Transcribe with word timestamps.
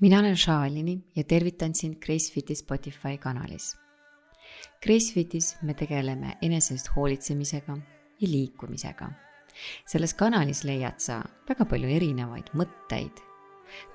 mina 0.00 0.18
olen 0.18 0.36
Shalini 0.36 0.98
ja 1.16 1.24
tervitan 1.24 1.74
sind 1.74 1.94
Gracefiti 1.94 2.54
Spotify 2.54 3.18
kanalis. 3.18 3.76
Gracefitis 4.82 5.56
me 5.62 5.74
tegeleme 5.74 6.36
enesest 6.42 6.88
hoolitsemisega 6.96 7.76
ja 8.20 8.28
liikumisega. 8.28 9.10
selles 9.86 10.14
kanalis 10.14 10.64
leiad 10.64 10.98
sa 10.98 11.20
väga 11.48 11.64
palju 11.64 11.88
erinevaid 11.88 12.52
mõtteid, 12.54 13.20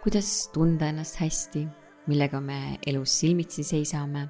kuidas 0.04 0.50
tunda 0.54 0.92
ennast 0.92 1.16
hästi, 1.18 1.66
millega 2.08 2.42
me 2.42 2.78
elus 2.86 3.20
silmitsi 3.20 3.64
seisame, 3.64 4.28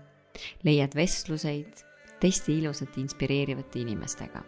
leiad 0.63 0.95
vestluseid 0.95 1.83
teiste 2.21 2.53
ilusate 2.53 3.01
inspireerivate 3.01 3.79
inimestega. 3.79 4.43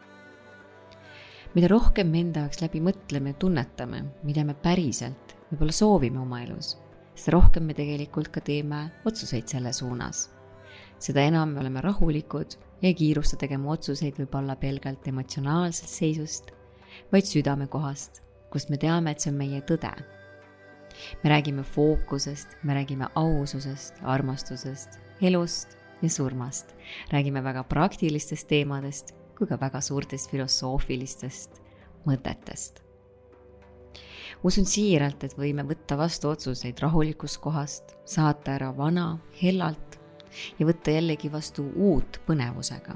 mida 1.56 1.68
rohkem 1.68 2.08
me 2.08 2.20
enda 2.20 2.40
jaoks 2.40 2.62
läbi 2.62 2.80
mõtleme 2.80 3.30
ja 3.30 3.34
tunnetame, 3.34 4.04
mida 4.24 4.44
me 4.44 4.54
päriselt 4.54 5.36
võib-olla 5.52 5.72
soovime 5.72 6.20
oma 6.20 6.44
elus 6.44 6.78
seda 7.18 7.34
rohkem 7.38 7.66
me 7.66 7.76
tegelikult 7.78 8.30
ka 8.34 8.42
teeme 8.46 8.84
otsuseid 9.10 9.50
selle 9.50 9.74
suunas. 9.74 10.28
seda 11.00 11.22
enam 11.22 11.54
me 11.54 11.62
oleme 11.62 11.82
rahulikud 11.82 12.56
ja 12.82 12.90
ei 12.90 12.94
kiirusta 12.98 13.38
tegema 13.42 13.72
otsuseid 13.74 14.18
võib-olla 14.18 14.56
pelgalt 14.58 15.08
emotsionaalsest 15.08 15.94
seisust, 16.02 16.52
vaid 17.12 17.26
südamekohast, 17.26 18.22
kust 18.54 18.70
me 18.70 18.78
teame, 18.78 19.12
et 19.12 19.22
see 19.22 19.34
on 19.34 19.38
meie 19.38 19.62
tõde. 19.62 19.94
me 21.24 21.30
räägime 21.30 21.64
fookusest, 21.64 22.58
me 22.64 22.74
räägime 22.74 23.10
aususest, 23.16 24.02
armastusest, 24.02 25.00
elust 25.22 25.78
ja 26.02 26.10
surmast. 26.10 26.76
räägime 27.12 27.44
väga 27.44 27.64
praktilistest 27.64 28.48
teemadest 28.48 29.16
kui 29.38 29.48
ka 29.48 29.58
väga 29.62 29.82
suurtest 29.82 30.32
filosoofilistest 30.32 31.62
mõtetest 32.06 32.87
usun 34.46 34.66
siiralt, 34.66 35.24
et 35.24 35.36
võime 35.38 35.66
võtta 35.68 35.98
vastu 35.98 36.30
otsuseid 36.30 36.80
rahulikust 36.82 37.40
kohast, 37.42 37.96
saata 38.06 38.54
ära 38.58 38.72
vana 38.78 39.16
hellalt 39.42 39.98
ja 40.60 40.68
võtta 40.68 40.94
jällegi 40.94 41.32
vastu 41.32 41.66
uut 41.76 42.22
põnevusega. 42.28 42.96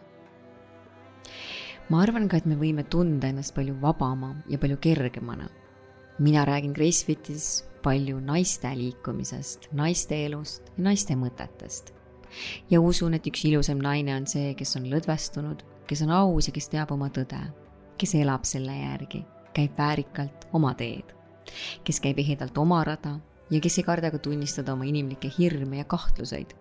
ma 1.90 2.02
arvan 2.02 2.28
ka, 2.30 2.38
et 2.38 2.46
me 2.46 2.56
võime 2.56 2.84
tunda 2.84 3.28
ennast 3.28 3.56
palju 3.56 3.76
vabama 3.82 4.36
ja 4.50 4.58
palju 4.58 4.78
kergemana. 4.78 5.50
mina 6.20 6.46
räägin 6.46 6.74
Gracefitis 6.74 7.66
palju 7.84 8.20
naiste 8.20 8.76
liikumisest, 8.76 9.72
naiste 9.72 10.26
elust 10.26 10.72
ja 10.78 10.84
naiste 10.84 11.16
mõtetest. 11.16 11.94
ja 12.70 12.82
usun, 12.82 13.14
et 13.14 13.28
üks 13.28 13.46
ilusam 13.46 13.80
naine 13.82 14.16
on 14.16 14.28
see, 14.28 14.54
kes 14.54 14.76
on 14.76 14.86
lõdvestunud, 14.86 15.64
kes 15.88 16.02
on 16.02 16.12
aus 16.12 16.48
ja 16.48 16.54
kes 16.54 16.70
teab 16.70 16.92
oma 16.92 17.10
tõde, 17.10 17.42
kes 17.98 18.16
elab 18.16 18.46
selle 18.46 18.78
järgi, 18.78 19.26
käib 19.54 19.78
väärikalt 19.78 20.48
oma 20.54 20.74
teed 20.74 21.21
kes 21.84 22.00
käib 22.04 22.20
ehedalt 22.20 22.58
oma 22.58 22.84
rada 22.84 23.18
ja 23.52 23.60
kes 23.60 23.78
ei 23.80 23.84
karda 23.84 24.12
ka 24.12 24.20
tunnistada 24.20 24.74
oma 24.74 24.88
inimlikke 24.88 25.32
hirme 25.38 25.78
ja 25.78 25.86
kahtluseid. 25.86 26.54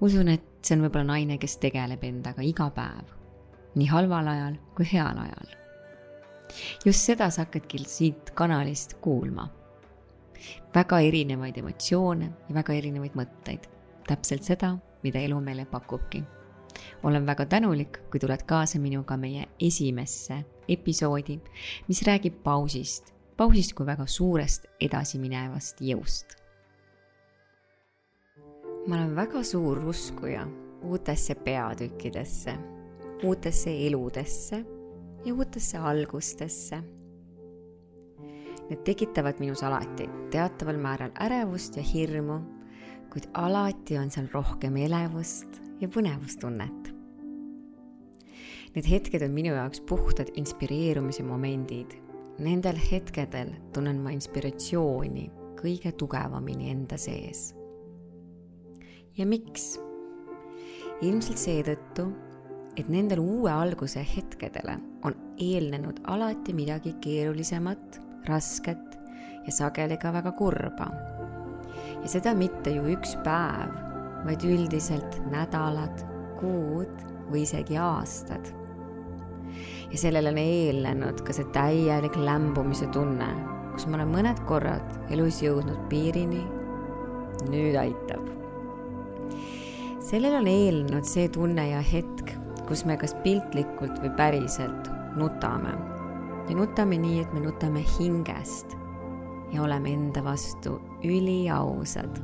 usun, 0.00 0.28
et 0.28 0.44
see 0.62 0.76
on 0.76 0.84
võib-olla 0.84 1.14
naine, 1.14 1.38
kes 1.38 1.56
tegeleb 1.62 2.04
endaga 2.04 2.42
iga 2.42 2.68
päev, 2.74 3.14
nii 3.74 3.88
halval 3.90 4.28
ajal 4.34 4.58
kui 4.76 4.88
heal 4.92 5.18
ajal. 5.24 5.54
just 6.84 7.06
seda 7.06 7.30
sa 7.30 7.46
hakkadki 7.46 7.84
siit 7.84 8.30
kanalist 8.34 8.98
kuulma. 9.00 9.48
väga 10.74 11.00
erinevaid 11.00 11.56
emotsioone 11.58 12.32
ja 12.48 12.54
väga 12.54 12.74
erinevaid 12.74 13.14
mõtteid, 13.14 13.68
täpselt 14.06 14.44
seda, 14.44 14.76
mida 15.02 15.18
elu 15.18 15.40
meile 15.40 15.64
pakubki 15.66 16.24
olen 17.02 17.26
väga 17.26 17.46
tänulik, 17.46 17.98
kui 18.10 18.20
tuled 18.20 18.42
kaasa 18.46 18.78
minuga 18.78 19.16
meie 19.16 19.48
esimesse 19.60 20.44
episoodi, 20.68 21.38
mis 21.88 22.02
räägib 22.06 22.42
pausist 22.44 23.17
pausist 23.38 23.76
kui 23.78 23.86
väga 23.86 24.02
suurest 24.10 24.64
edasiminevast 24.82 25.78
jõust. 25.86 26.34
ma 28.88 28.96
olen 28.96 29.14
väga 29.14 29.42
suur 29.44 29.78
uskuja 29.84 30.46
uutesse 30.82 31.34
peatükkidesse, 31.34 32.54
uutesse 33.24 33.74
eludesse 33.86 34.64
ja 35.24 35.34
uutesse 35.34 35.78
algustesse. 35.78 36.80
Need 38.70 38.82
tekitavad 38.84 39.38
minus 39.38 39.62
alati 39.62 40.08
teataval 40.30 40.80
määral 40.80 41.12
ärevust 41.20 41.76
ja 41.76 41.82
hirmu, 41.82 42.40
kuid 43.12 43.30
alati 43.34 43.98
on 43.98 44.10
seal 44.10 44.26
rohkem 44.32 44.76
elevust 44.76 45.62
ja 45.80 45.88
põnevustunnet. 45.88 46.90
Need 48.74 48.90
hetked 48.90 49.22
on 49.22 49.30
minu 49.30 49.54
jaoks 49.54 49.80
puhtad 49.80 50.34
inspireerumise 50.34 51.22
momendid 51.22 52.07
Nendel 52.38 52.76
hetkedel 52.78 53.48
tunnen 53.74 53.98
ma 53.98 54.12
inspiratsiooni 54.14 55.24
kõige 55.58 55.90
tugevamini 55.98 56.68
enda 56.70 56.94
sees. 56.94 57.48
ja 59.18 59.24
miks? 59.26 59.72
ilmselt 61.02 61.40
seetõttu, 61.42 62.04
et 62.78 62.86
nendel 62.86 63.18
uue 63.18 63.50
alguse 63.50 64.04
hetkedele 64.06 64.76
on 65.06 65.16
eelnenud 65.34 65.98
alati 66.06 66.54
midagi 66.54 66.94
keerulisemat, 67.02 67.98
rasket 68.30 68.94
ja 69.46 69.56
sageli 69.58 69.98
ka 69.98 70.14
väga 70.14 70.32
kurba. 70.38 70.88
ja 71.74 72.06
seda 72.06 72.36
mitte 72.38 72.70
ju 72.70 72.86
üks 72.94 73.16
päev, 73.26 73.74
vaid 74.30 74.46
üldiselt 74.46 75.18
nädalad, 75.34 76.06
kuud 76.38 77.02
või 77.32 77.42
isegi 77.42 77.82
aastad 77.82 78.54
ja 79.90 79.98
sellele 79.98 80.32
on 80.32 80.40
eelnenud 80.42 81.22
ka 81.26 81.34
see 81.36 81.48
täielik 81.54 82.16
lämbumise 82.16 82.88
tunne, 82.94 83.28
kus 83.72 83.86
ma 83.86 83.98
olen 83.98 84.12
mõned 84.12 84.42
korrad 84.48 85.12
elus 85.14 85.42
jõudnud 85.44 85.88
piirini. 85.92 86.44
nüüd 87.48 87.76
aitab. 87.78 88.24
sellele 90.00 90.40
on 90.40 90.48
eelnenud 90.50 91.06
see 91.06 91.28
tunne 91.28 91.68
ja 91.70 91.80
hetk, 91.80 92.34
kus 92.68 92.84
me 92.84 92.96
kas 92.96 93.14
piltlikult 93.24 94.00
või 94.02 94.10
päriselt 94.16 94.90
nutame 95.16 95.76
ja 96.48 96.56
nutame 96.56 96.98
nii, 96.98 97.20
et 97.20 97.32
me 97.32 97.40
nutame 97.44 97.84
hingest 97.98 98.76
ja 99.52 99.62
oleme 99.62 99.92
enda 99.92 100.24
vastu 100.24 100.80
üliausad. 101.04 102.20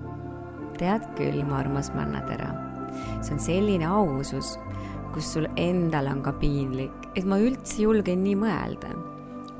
tead 0.78 1.04
küll, 1.14 1.44
mu 1.46 1.54
armas 1.54 1.92
mannatera, 1.94 2.48
see 3.22 3.36
on 3.36 3.40
selline 3.40 3.86
ausus 3.86 4.56
kus 5.14 5.32
sul 5.36 5.46
endal 5.56 6.08
on 6.10 6.22
ka 6.24 6.32
piinlik, 6.40 7.10
et 7.14 7.26
ma 7.28 7.38
üldse 7.38 7.84
julgen 7.84 8.24
nii 8.26 8.38
mõelda. 8.38 8.90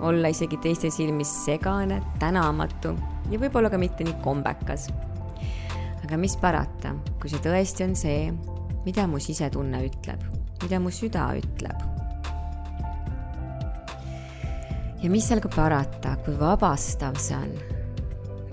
olla 0.05 0.29
isegi 0.29 0.57
teiste 0.59 0.91
silmis 0.91 1.31
segane, 1.45 2.01
tänamatu 2.19 2.91
ja 3.31 3.39
võib-olla 3.39 3.71
ka 3.71 3.79
mitte 3.79 4.05
nii 4.05 4.17
kombekas. 4.25 4.89
aga 6.03 6.17
mis 6.19 6.37
parata, 6.37 6.97
kui 7.21 7.31
see 7.31 7.39
tõesti 7.39 7.87
on 7.87 7.95
see, 7.95 8.33
mida 8.85 9.07
mu 9.07 9.21
sisetunne 9.23 9.85
ütleb, 9.87 10.27
mida 10.63 10.81
mu 10.81 10.91
süda 10.91 11.29
ütleb. 11.39 11.87
ja 15.03 15.11
mis 15.11 15.29
seal 15.29 15.41
ka 15.41 15.49
parata, 15.55 16.17
kui 16.25 16.35
vabastav 16.35 17.15
see 17.15 17.39
on 17.39 17.55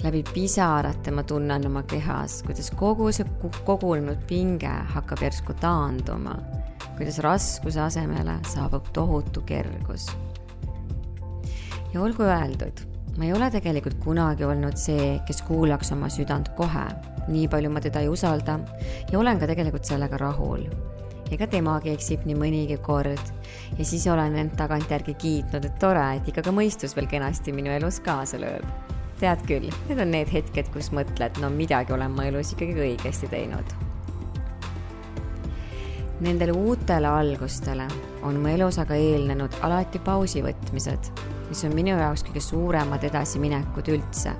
läbi 0.03 0.23
pisarate 0.33 1.11
ma 1.11 1.23
tunnen 1.23 1.65
oma 1.65 1.83
kehas, 1.83 2.43
kuidas 2.45 2.71
kogu 2.77 3.11
see 3.11 3.25
kogunenud 3.65 4.21
pinge 4.29 4.69
hakkab 4.93 5.21
järsku 5.21 5.53
taanduma 5.53 6.60
kuidas 6.97 7.19
raskuse 7.23 7.81
asemele 7.81 8.37
saabub 8.47 8.87
tohutu 8.93 9.41
kergus. 9.41 10.09
ja 11.93 12.01
olgu 12.01 12.23
öeldud, 12.23 12.83
ma 13.17 13.25
ei 13.25 13.33
ole 13.33 13.49
tegelikult 13.51 13.99
kunagi 14.03 14.45
olnud 14.47 14.77
see, 14.79 15.17
kes 15.27 15.41
kuulaks 15.47 15.91
oma 15.91 16.09
südant 16.09 16.53
kohe, 16.55 16.85
nii 17.27 17.47
palju 17.51 17.71
ma 17.73 17.83
teda 17.83 18.03
ei 18.03 18.09
usalda 18.11 18.59
ja 19.11 19.19
olen 19.19 19.39
ka 19.39 19.49
tegelikult 19.51 19.85
sellega 19.85 20.17
rahul. 20.21 20.65
ega 21.31 21.47
temagi 21.47 21.93
eksib 21.95 22.25
nii 22.27 22.35
mõnigi 22.35 22.79
kord 22.83 23.35
ja 23.77 23.85
siis 23.85 24.07
olen 24.07 24.35
end 24.35 24.57
tagantjärgi 24.59 25.13
kiitnud, 25.13 25.65
et 25.65 25.77
tore, 25.79 26.07
et 26.17 26.27
ikka 26.27 26.43
ka 26.47 26.55
mõistus 26.55 26.95
veel 26.95 27.07
kenasti 27.11 27.55
minu 27.55 27.71
elus 27.71 27.99
kaasa 27.99 28.39
lööb. 28.39 28.65
tead 29.19 29.47
küll, 29.47 29.69
need 29.87 29.99
on 29.99 30.11
need 30.11 30.33
hetked, 30.33 30.73
kus 30.73 30.91
mõtled, 30.91 31.39
no 31.41 31.49
midagi 31.53 31.93
olen 31.93 32.11
ma 32.11 32.27
elus 32.31 32.55
ikkagi 32.55 32.77
õigesti 32.89 33.29
teinud 33.31 33.90
Nendele 36.21 36.51
uutele 36.51 37.07
algustele 37.07 37.87
on 38.21 38.35
mu 38.37 38.49
elus 38.51 38.77
aga 38.77 38.93
eelnenud 38.93 39.55
alati 39.65 39.97
pausi 40.05 40.43
võtmised, 40.45 41.07
mis 41.49 41.61
on 41.65 41.71
minu 41.73 41.95
jaoks 41.97 42.21
kõige 42.27 42.43
suuremad 42.45 43.01
edasiminekud 43.07 43.87
üldse. 43.89 44.35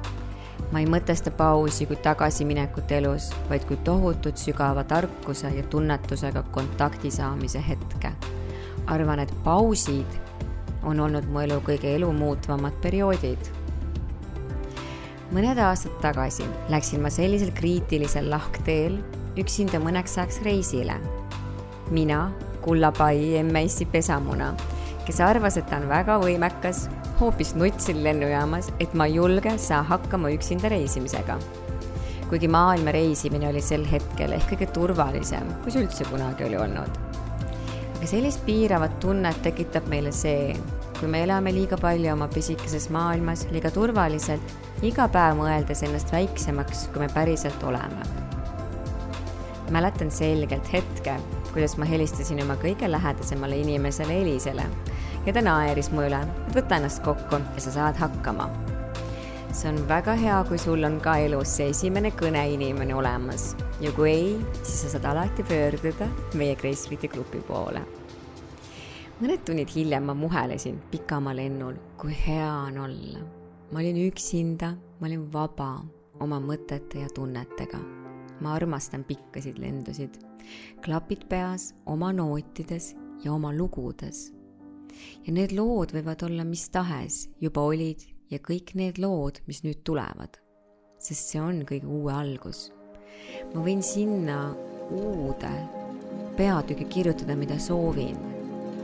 ma 0.72 0.80
ei 0.80 0.86
mõtesta 0.86 1.32
pausi 1.34 1.88
kui 1.90 1.98
tagasiminekut 2.06 2.92
elus, 2.92 3.32
vaid 3.50 3.66
kui 3.66 3.80
tohutut 3.84 4.38
sügava 4.38 4.84
tarkuse 4.84 5.50
ja 5.56 5.64
tunnetusega 5.64 6.44
kontakti 6.52 7.12
saamise 7.12 7.64
hetke. 7.68 8.12
arvan, 8.86 9.20
et 9.20 9.34
pausid 9.44 10.20
on 10.84 11.00
olnud 11.00 11.26
mu 11.26 11.40
elu 11.40 11.58
kõige 11.66 11.96
elumuutvamad 11.96 12.78
perioodid 12.82 13.50
mõned 15.34 15.58
aastad 15.58 15.98
tagasi 16.02 16.46
läksin 16.70 17.02
ma 17.02 17.10
sellisel 17.10 17.52
kriitilisel 17.58 18.30
lahkteel 18.30 19.02
üksinda 19.40 19.80
mõneks 19.80 20.18
ajaks 20.20 20.42
reisile 20.46 21.00
mina, 21.92 22.32
Kullapai 22.62 23.42
M-Messi 23.44 23.86
pesamuna, 23.90 24.52
kes 25.06 25.22
arvas, 25.26 25.58
et 25.58 25.70
ta 25.70 25.80
on 25.82 25.88
väga 25.90 26.20
võimekas, 26.22 26.86
hoopis 27.22 27.56
nutsil 27.58 28.04
lennujaamas, 28.04 28.72
et 28.80 28.94
ma 28.98 29.08
ei 29.10 29.18
julge 29.18 29.56
saa 29.62 29.82
hakkama 29.86 30.32
üksinda 30.34 30.70
reisimisega. 30.74 31.40
kuigi 32.32 32.48
maailma 32.48 32.94
reisimine 32.96 33.50
oli 33.50 33.60
sel 33.62 33.82
hetkel 33.84 34.32
ehk 34.32 34.54
kõige 34.54 34.70
turvalisem, 34.72 35.50
kui 35.64 35.74
see 35.74 35.82
üldse 35.84 36.06
kunagi 36.08 36.46
oli 36.48 36.58
olnud. 36.58 37.00
aga 37.98 38.08
sellist 38.08 38.46
piiravat 38.46 39.00
tunnet 39.00 39.42
tekitab 39.44 39.90
meile 39.92 40.12
see, 40.16 40.56
kui 41.00 41.10
me 41.10 41.24
elame 41.26 41.52
liiga 41.54 41.78
palju 41.82 42.14
oma 42.14 42.28
pisikeses 42.32 42.90
maailmas, 42.94 43.48
liiga 43.52 43.72
turvaliselt, 43.74 44.56
iga 44.82 45.08
päev 45.12 45.38
mõeldes 45.42 45.84
ennast 45.86 46.14
väiksemaks, 46.14 46.88
kui 46.94 47.04
me 47.04 47.10
päriselt 47.14 47.64
oleme. 47.64 48.10
mäletan 49.72 50.12
selgelt 50.12 50.74
hetke, 50.74 51.16
kuidas 51.54 51.78
ma 51.78 51.86
helistasin 51.86 52.42
oma 52.44 52.56
kõige 52.60 52.88
lähedasemale 52.92 53.58
inimesele 53.62 54.22
Elisele 54.22 54.66
ja 55.26 55.34
ta 55.34 55.42
naeris 55.46 55.92
mu 55.94 56.06
üle, 56.06 56.20
et 56.48 56.56
võta 56.56 56.80
ennast 56.80 57.04
kokku 57.06 57.40
ja 57.42 57.64
sa 57.64 57.74
saad 57.76 58.00
hakkama. 58.02 58.50
see 59.52 59.70
on 59.70 59.82
väga 59.88 60.16
hea, 60.16 60.38
kui 60.48 60.58
sul 60.58 60.84
on 60.88 61.00
ka 61.04 61.18
elus 61.20 61.58
see 61.58 61.70
esimene 61.74 62.14
kõneinimene 62.16 62.96
olemas 62.96 63.52
ja 63.84 63.92
kui 63.92 64.10
ei, 64.10 64.30
siis 64.64 64.86
sa 64.86 64.94
saad 64.94 65.10
alati 65.12 65.44
pöörduda 65.44 66.08
meie 66.40 66.56
Gracefiti 66.56 67.08
grupi 67.12 67.44
poole. 67.48 67.82
mõned 69.22 69.44
tunnid 69.46 69.70
hiljem 69.76 70.08
ma 70.08 70.14
muhelesin 70.18 70.80
pikamaa 70.92 71.36
lennul, 71.36 71.76
kui 71.98 72.16
hea 72.28 72.52
on 72.68 72.78
olla. 72.88 73.20
ma 73.72 73.80
olin 73.80 74.08
üksinda, 74.08 74.74
ma 75.00 75.08
olin 75.08 75.28
vaba 75.34 75.74
oma 76.20 76.40
mõtete 76.40 77.04
ja 77.04 77.10
tunnetega. 77.14 77.80
ma 78.42 78.54
armastan 78.56 79.04
pikkasid 79.04 79.60
lendusid, 79.60 80.18
klapid 80.84 81.28
peas, 81.30 81.74
oma 81.86 82.12
nootides 82.14 82.94
ja 83.24 83.34
oma 83.34 83.54
lugudes 83.54 84.32
ja 85.26 85.34
need 85.34 85.54
lood 85.56 85.94
võivad 85.96 86.24
olla 86.28 86.46
mis 86.48 86.68
tahes, 86.74 87.26
juba 87.42 87.64
olid 87.68 88.04
ja 88.32 88.40
kõik 88.44 88.74
need 88.80 89.00
lood, 89.02 89.42
mis 89.48 89.64
nüüd 89.66 89.84
tulevad. 89.88 90.38
sest 91.02 91.32
see 91.32 91.42
on 91.42 91.64
kõige 91.66 91.88
uue 91.90 92.14
algus. 92.14 92.72
ma 93.54 93.64
võin 93.66 93.82
sinna 93.82 94.54
uude 94.92 95.52
peatüki 96.38 96.86
kirjutada, 96.86 97.36
mida 97.36 97.60
soovin. 97.60 98.18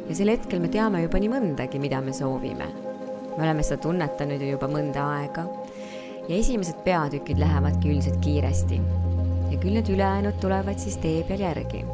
ja 0.10 0.15
sel 0.15 0.33
hetkel 0.33 0.60
me 0.60 0.69
teame 0.69 1.03
juba 1.03 1.19
nii 1.19 1.33
mõndagi, 1.33 1.80
mida 1.80 2.01
me 2.01 2.13
soovime. 2.13 2.68
me 3.38 3.44
oleme 3.44 3.63
seda 3.63 3.81
tunnetanud 3.81 4.42
ju 4.42 4.56
juba 4.56 4.68
mõnda 4.68 5.10
aega 5.19 5.48
ja 6.27 6.36
esimesed 6.36 6.83
peatükid 6.83 7.39
lähevadki 7.39 7.94
üldiselt 7.94 8.19
kiiresti. 8.21 8.81
Ja 9.52 9.58
küll 9.58 9.78
need 9.78 9.90
ülejäänud 9.94 10.42
tulevad 10.44 10.80
siis 10.80 10.98
tee 11.04 11.22
peal 11.28 11.46
järgi 11.48 11.86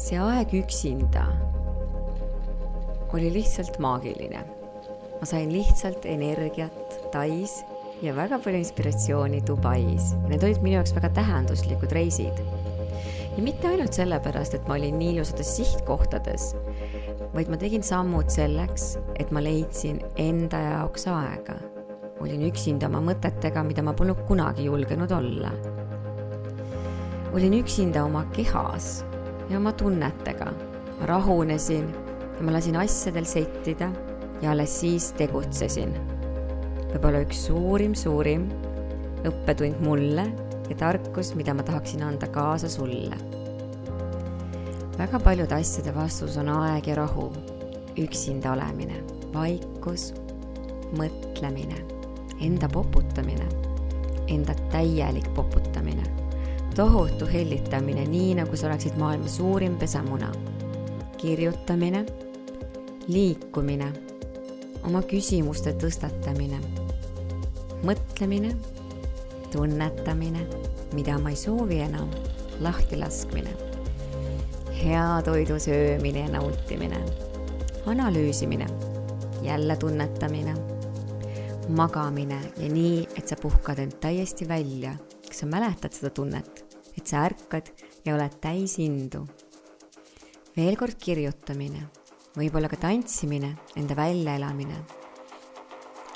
see 0.00 0.18
aeg 0.18 0.54
üksinda 0.62 1.28
oli 3.20 3.32
lihtsalt 3.32 3.78
maagiline. 3.78 4.40
ma 5.20 5.26
sain 5.26 5.52
lihtsalt 5.52 6.06
energiat 6.06 6.94
Tais 7.12 7.64
ja 8.02 8.14
väga 8.16 8.38
palju 8.38 8.58
inspiratsiooni 8.58 9.42
Dubais. 9.46 10.14
Need 10.28 10.44
olid 10.46 10.62
minu 10.62 10.78
jaoks 10.78 10.94
väga 10.96 11.10
tähenduslikud 11.18 11.92
reisid. 11.92 12.40
ja 13.36 13.42
mitte 13.42 13.68
ainult 13.68 13.92
sellepärast, 13.92 14.54
et 14.54 14.68
ma 14.68 14.78
olin 14.78 14.98
nii 14.98 15.12
ilusates 15.14 15.52
sihtkohtades, 15.56 16.54
vaid 17.34 17.52
ma 17.52 17.56
tegin 17.60 17.82
sammud 17.82 18.32
selleks, 18.32 18.96
et 19.18 19.30
ma 19.30 19.42
leidsin 19.44 20.00
enda 20.16 20.58
jaoks 20.64 21.06
aega. 21.12 21.58
Olin 22.20 22.42
üksinda 22.48 22.88
oma 22.90 23.00
mõtetega, 23.10 23.62
mida 23.64 23.82
ma 23.82 23.94
polnud 23.96 24.24
kunagi 24.28 24.68
julgenud 24.68 25.10
olla. 25.10 25.52
olin 27.32 27.52
üksinda 27.60 28.04
oma 28.04 28.24
kehas 28.34 29.04
ja 29.50 29.58
oma 29.58 29.72
tunnetega. 29.72 30.52
ma 31.00 31.06
rahunesin 31.06 31.88
ja 32.36 32.42
ma 32.44 32.52
lasin 32.52 32.76
asjadel 32.76 33.24
settida 33.24 33.90
ja 34.42 34.50
alles 34.50 34.80
siis 34.80 35.12
tegutsesin. 35.12 35.94
võib-olla 36.92 37.24
üks 37.24 37.46
suurim, 37.46 37.94
suurim 37.94 38.48
õppetund 39.24 39.80
mulle 39.84 40.26
ja 40.68 40.76
tarkus, 40.76 41.34
mida 41.34 41.54
ma 41.54 41.62
tahaksin 41.62 42.02
anda 42.02 42.26
kaasa 42.26 42.68
sulle. 42.68 43.16
väga 44.98 45.20
paljude 45.20 45.54
asjade 45.54 45.94
vastus 45.94 46.36
on 46.36 46.48
aeg 46.48 46.86
ja 46.86 46.94
rahu, 46.94 47.30
üksinda 47.98 48.52
olemine, 48.52 49.00
vaikus, 49.32 50.12
mõtlemine, 50.96 51.99
enda 52.40 52.68
poputamine, 52.68 53.46
enda 54.28 54.54
täielik 54.70 55.34
poputamine 55.34 56.20
tohutu 56.74 57.26
hellitamine, 57.26 58.04
nii 58.06 58.34
nagu 58.34 58.56
sa 58.56 58.66
oleksid 58.66 58.96
maailma 58.98 59.28
suurim 59.28 59.76
pesamuna. 59.76 60.32
kirjutamine, 61.20 62.06
liikumine, 63.12 63.90
oma 64.88 65.02
küsimuste 65.04 65.74
tõstatamine, 65.76 66.56
mõtlemine, 67.84 68.54
tunnetamine, 69.52 70.46
mida 70.96 71.18
ma 71.20 71.34
ei 71.34 71.36
soovi 71.36 71.82
enam, 71.84 72.08
lahtilaskmine, 72.64 73.52
hea 74.80 75.04
toidu 75.28 75.58
söömine 75.60 76.24
ja 76.24 76.32
nautimine, 76.32 77.02
analüüsimine, 77.86 78.66
jälle 79.42 79.76
tunnetamine, 79.76 80.54
magamine 81.68 82.40
ja 82.56 82.68
nii, 82.68 83.06
et 83.16 83.28
sa 83.28 83.36
puhkad 83.36 83.78
end 83.78 84.00
täiesti 84.00 84.48
välja 84.48 84.96
kas 85.30 85.44
sa 85.44 85.46
mäletad 85.46 85.94
seda 85.94 86.10
tunnet, 86.10 86.64
et 86.98 87.06
sa 87.06 87.22
ärkad 87.28 87.70
ja 88.04 88.16
oled 88.16 88.34
täis 88.42 88.80
indu? 88.82 89.22
veel 90.56 90.74
kord 90.76 90.98
kirjutamine, 90.98 91.84
võib-olla 92.34 92.68
ka 92.68 92.76
tantsimine, 92.82 93.52
enda 93.78 93.94
väljaelamine. 93.94 94.80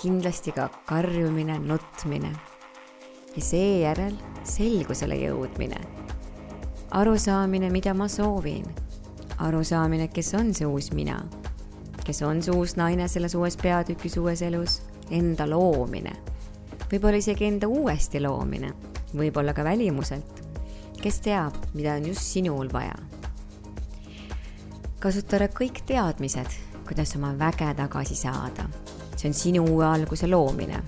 kindlasti 0.03 0.53
ka 0.53 0.67
karjumine, 0.87 1.61
nutmine. 1.63 2.33
ja 3.37 3.43
seejärel 3.43 4.19
selgusele 4.43 5.21
jõudmine. 5.23 5.79
arusaamine, 6.91 7.71
mida 7.71 7.95
ma 7.95 8.09
soovin. 8.09 8.67
arusaamine, 9.39 10.09
kes 10.09 10.35
on 10.35 10.55
see 10.55 10.67
uus 10.67 10.91
mina. 10.91 11.23
kes 12.05 12.23
on 12.23 12.43
see 12.43 12.53
uus 12.53 12.75
naine 12.77 13.09
selles 13.09 13.35
uues 13.35 13.57
peatükis 13.57 14.17
uues 14.17 14.43
elus. 14.43 14.83
Enda 15.11 15.47
loomine 15.51 16.13
võib-olla 16.91 17.19
isegi 17.19 17.49
enda 17.49 17.69
uuesti 17.71 18.21
loomine 18.23 18.73
võib-olla 19.15 19.55
ka 19.55 19.65
välimuselt. 19.65 20.43
kes 21.05 21.19
teab, 21.21 21.57
mida 21.75 21.95
on 21.99 22.07
just 22.07 22.23
sinul 22.23 22.69
vaja. 22.73 22.95
kasuta 24.99 25.37
ära 25.37 25.49
kõik 25.49 25.83
teadmised, 25.87 26.49
kuidas 26.87 27.17
oma 27.17 27.35
väge 27.39 27.75
tagasi 27.77 28.15
saada. 28.15 28.69
see 29.17 29.29
on 29.29 29.35
sinu 29.35 29.65
uue 29.65 29.87
alguse 29.87 30.27
loomine. 30.27 30.83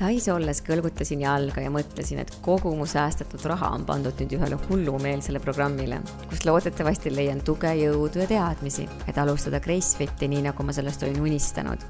Tais 0.00 0.24
olles 0.32 0.62
kõlgutasin 0.66 1.20
jalga 1.22 1.62
ja 1.62 1.70
mõtlesin, 1.70 2.22
et 2.22 2.32
kogu 2.42 2.72
mu 2.74 2.86
säästetud 2.88 3.44
raha 3.52 3.70
on 3.76 3.84
pandud 3.86 4.18
nüüd 4.18 4.34
ühele 4.38 4.58
hullumeelsele 4.66 5.38
programmile, 5.42 6.00
kus 6.30 6.42
loodetavasti 6.48 7.12
leian 7.14 7.44
tuge, 7.44 7.70
jõudu 7.78 8.24
ja 8.24 8.26
teadmisi, 8.30 8.88
et 9.06 9.20
alustada 9.20 9.60
Gracefiti 9.62 10.30
nii, 10.32 10.48
nagu 10.48 10.66
ma 10.66 10.74
sellest 10.74 11.06
olin 11.06 11.22
unistanud 11.28 11.86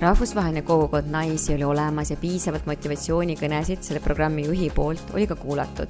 rahvusvaheline 0.00 0.62
kogukond 0.62 1.06
naisi 1.10 1.54
oli 1.54 1.64
olemas 1.64 2.10
ja 2.10 2.16
piisavalt 2.20 2.66
motivatsioonikõnesid 2.66 3.84
selle 3.86 4.02
programmi 4.04 4.44
juhi 4.44 4.70
poolt 4.74 5.14
oli 5.14 5.26
ka 5.26 5.36
kuulatud. 5.38 5.88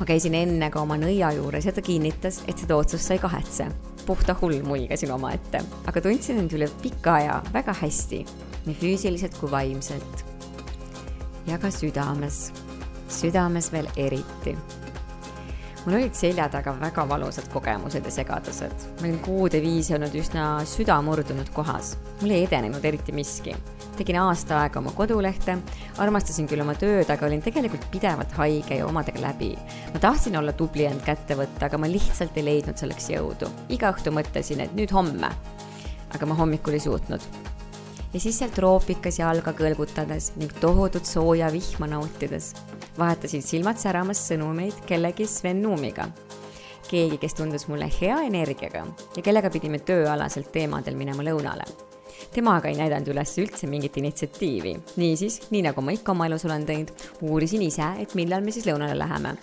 ma 0.00 0.06
käisin 0.06 0.34
enne 0.34 0.68
ka 0.70 0.80
oma 0.80 0.98
nõia 1.00 1.30
juures 1.32 1.64
ja 1.64 1.72
ta 1.72 1.80
kinnitas, 1.82 2.42
et 2.48 2.58
seda 2.58 2.76
otsust 2.76 3.06
sa 3.06 3.14
ei 3.14 3.22
kahetse. 3.22 3.68
puhta 4.06 4.36
hull 4.40 4.62
muigasin 4.62 5.12
omaette, 5.12 5.62
aga 5.86 6.00
tundsin 6.00 6.38
end 6.38 6.52
üle 6.52 6.68
pika 6.82 7.14
aja 7.14 7.42
väga 7.52 7.72
hästi, 7.72 8.26
nii 8.66 8.74
füüsiliselt 8.74 9.38
kui 9.40 9.50
vaimselt. 9.50 10.24
ja 11.46 11.58
ka 11.62 11.70
südames, 11.70 12.50
südames 13.08 13.70
veel 13.72 13.86
eriti 13.96 14.56
mul 15.86 15.94
olid 16.00 16.16
selja 16.18 16.48
taga 16.50 16.72
väga 16.80 17.04
valusad 17.08 17.46
kogemused 17.52 18.04
ja 18.04 18.10
segadused. 18.10 18.74
ma 18.98 19.06
olin 19.06 19.18
kuude 19.22 19.60
viisi 19.62 19.94
olnud 19.94 20.14
üsna 20.18 20.64
südamurdunud 20.66 21.52
kohas. 21.54 21.94
mul 22.20 22.34
ei 22.34 22.44
edenenud 22.44 22.84
eriti 22.84 23.12
miski. 23.14 23.54
tegin 23.96 24.18
aasta 24.18 24.58
aega 24.60 24.82
oma 24.82 24.90
kodulehte, 24.90 25.58
armastasin 26.02 26.50
küll 26.50 26.66
oma 26.66 26.74
tööd, 26.74 27.06
aga 27.10 27.26
olin 27.26 27.42
tegelikult 27.42 27.86
pidevalt 27.90 28.34
haige 28.34 28.80
ja 28.82 28.86
omadega 28.86 29.22
läbi. 29.28 29.54
ma 29.94 30.02
tahtsin 30.02 30.36
olla 30.36 30.52
tubli 30.52 30.90
end 30.90 31.06
kätte 31.06 31.38
võtta, 31.38 31.68
aga 31.70 31.78
ma 31.78 31.86
lihtsalt 31.90 32.36
ei 32.36 32.50
leidnud 32.50 32.82
selleks 32.82 33.12
jõudu. 33.14 33.52
iga 33.68 33.94
õhtu 33.94 34.10
mõtlesin, 34.10 34.66
et 34.66 34.74
nüüd 34.74 34.90
homme. 34.90 35.30
aga 36.14 36.26
ma 36.26 36.34
hommikul 36.34 36.74
ei 36.74 36.82
suutnud 36.82 37.54
ja 38.16 38.20
siis 38.20 38.38
seal 38.40 38.52
troopikas 38.56 39.18
jalga 39.20 39.52
kõlgutades 39.52 40.30
ning 40.40 40.52
tohutut 40.62 41.04
sooja 41.04 41.50
vihma 41.52 41.90
nautides 41.92 42.54
vahetasin 42.98 43.42
silmad 43.44 43.76
säramas 43.76 44.22
sõnumeid 44.30 44.78
kellegi 44.88 45.26
Sven 45.28 45.60
Nuumiga. 45.62 46.08
keegi, 46.88 47.18
kes 47.18 47.34
tundus 47.34 47.66
mulle 47.68 47.90
hea 48.00 48.20
energiaga 48.24 48.86
ja 49.16 49.22
kellega 49.22 49.50
pidime 49.50 49.78
tööalaselt 49.78 50.48
teemadel 50.52 50.96
minema 50.96 51.22
lõunale. 51.22 51.64
temaga 52.32 52.68
ei 52.68 52.76
näidanud 52.76 53.08
üles 53.08 53.36
üldse 53.38 53.66
mingit 53.66 53.96
initsiatiivi, 53.96 54.76
niisiis, 54.96 55.50
nii 55.50 55.62
nagu 55.68 55.80
ma 55.80 55.92
ikka 55.92 56.12
oma 56.12 56.26
elus 56.26 56.44
olen 56.44 56.64
teinud, 56.66 56.90
uurisin 57.20 57.62
ise, 57.62 57.90
et 58.00 58.14
millal 58.14 58.40
me 58.40 58.52
siis 58.52 58.66
lõunale 58.66 58.96
läheme 58.98 59.36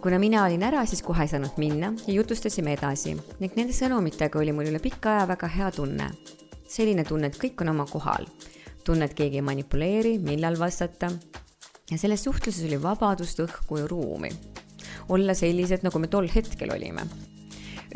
kuna 0.00 0.18
mina 0.18 0.44
olin 0.44 0.62
ära, 0.62 0.86
siis 0.86 1.02
kohe 1.02 1.22
ei 1.22 1.28
saanud 1.28 1.56
minna 1.56 1.92
ja 2.06 2.12
jutustasime 2.14 2.72
edasi 2.72 3.16
ning 3.40 3.52
nende 3.56 3.72
sõnumitega 3.72 4.38
oli 4.38 4.52
mul 4.52 4.70
üle 4.70 4.80
pika 4.80 5.16
aja 5.16 5.28
väga 5.28 5.46
hea 5.46 5.70
tunne. 5.70 6.10
Selline 6.76 7.04
tunne, 7.04 7.30
et 7.30 7.38
kõik 7.40 7.64
on 7.64 7.72
oma 7.74 7.86
kohal. 7.90 8.26
tunne, 8.84 9.04
et 9.04 9.14
keegi 9.18 9.40
ei 9.40 9.42
manipuleeri, 9.42 10.18
millal 10.18 10.58
vastata. 10.58 11.10
ja 11.90 11.98
selles 11.98 12.24
suhtluses 12.24 12.64
oli 12.68 12.82
vabadust, 12.82 13.40
õhku 13.40 13.80
ja 13.80 13.86
ruumi. 13.86 14.30
olla 15.08 15.34
sellised, 15.34 15.82
nagu 15.82 15.98
me 15.98 16.06
tol 16.06 16.28
hetkel 16.34 16.70
olime 16.74 17.06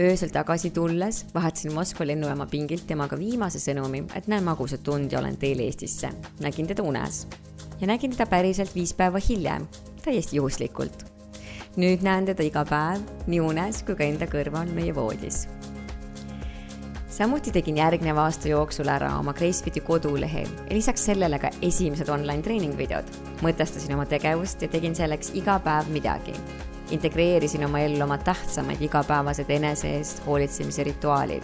öösel 0.01 0.31
tagasi 0.33 0.71
tulles 0.71 1.27
vahetasin 1.35 1.75
Moskva 1.75 2.07
lennujaama 2.07 2.47
pingilt 2.47 2.87
temaga 2.87 3.19
viimase 3.19 3.59
sõnumi, 3.59 4.05
et 4.15 4.29
näen 4.31 4.45
magusat 4.45 4.83
tund 4.87 5.13
ja 5.13 5.19
olen 5.19 5.37
teel 5.37 5.61
Eestisse. 5.61 6.11
nägin 6.41 6.67
teda 6.67 6.83
unes 6.83 7.27
ja 7.81 7.87
nägin 7.87 8.11
teda 8.11 8.27
päriselt 8.27 8.75
viis 8.75 8.95
päeva 8.95 9.19
hiljem, 9.29 9.67
täiesti 10.05 10.37
juhuslikult. 10.37 11.05
nüüd 11.77 12.03
näen 12.03 12.27
teda 12.27 12.43
iga 12.43 12.65
päev 12.65 13.03
nii 13.27 13.41
unes 13.41 13.83
kui 13.83 13.97
ka 13.97 14.05
enda 14.05 14.27
kõrval 14.27 14.73
meie 14.75 14.95
voodis. 14.95 15.47
Samuti 17.11 17.51
tegin 17.53 17.77
järgneva 17.77 18.23
aasta 18.23 18.49
jooksul 18.49 18.89
ära 18.89 19.11
oma 19.19 19.33
Gracefiti 19.35 19.81
kodulehel 19.81 20.47
ja 20.47 20.75
lisaks 20.77 21.05
sellele 21.11 21.39
ka 21.39 21.51
esimesed 21.63 22.09
online 22.09 22.43
treeningvideod. 22.43 23.05
mõtestasin 23.43 23.95
oma 23.95 24.07
tegevust 24.07 24.63
ja 24.63 24.69
tegin 24.69 24.95
selleks 24.95 25.35
iga 25.35 25.59
päev 25.65 25.91
midagi 25.91 26.35
integreerisin 26.91 27.65
oma 27.65 27.79
ellu 27.79 28.05
oma 28.05 28.19
tähtsamaid 28.19 28.83
igapäevased 28.83 29.51
enese 29.51 29.91
eest 29.97 30.23
hoolitsemise 30.27 30.85
rituaalid. 30.85 31.43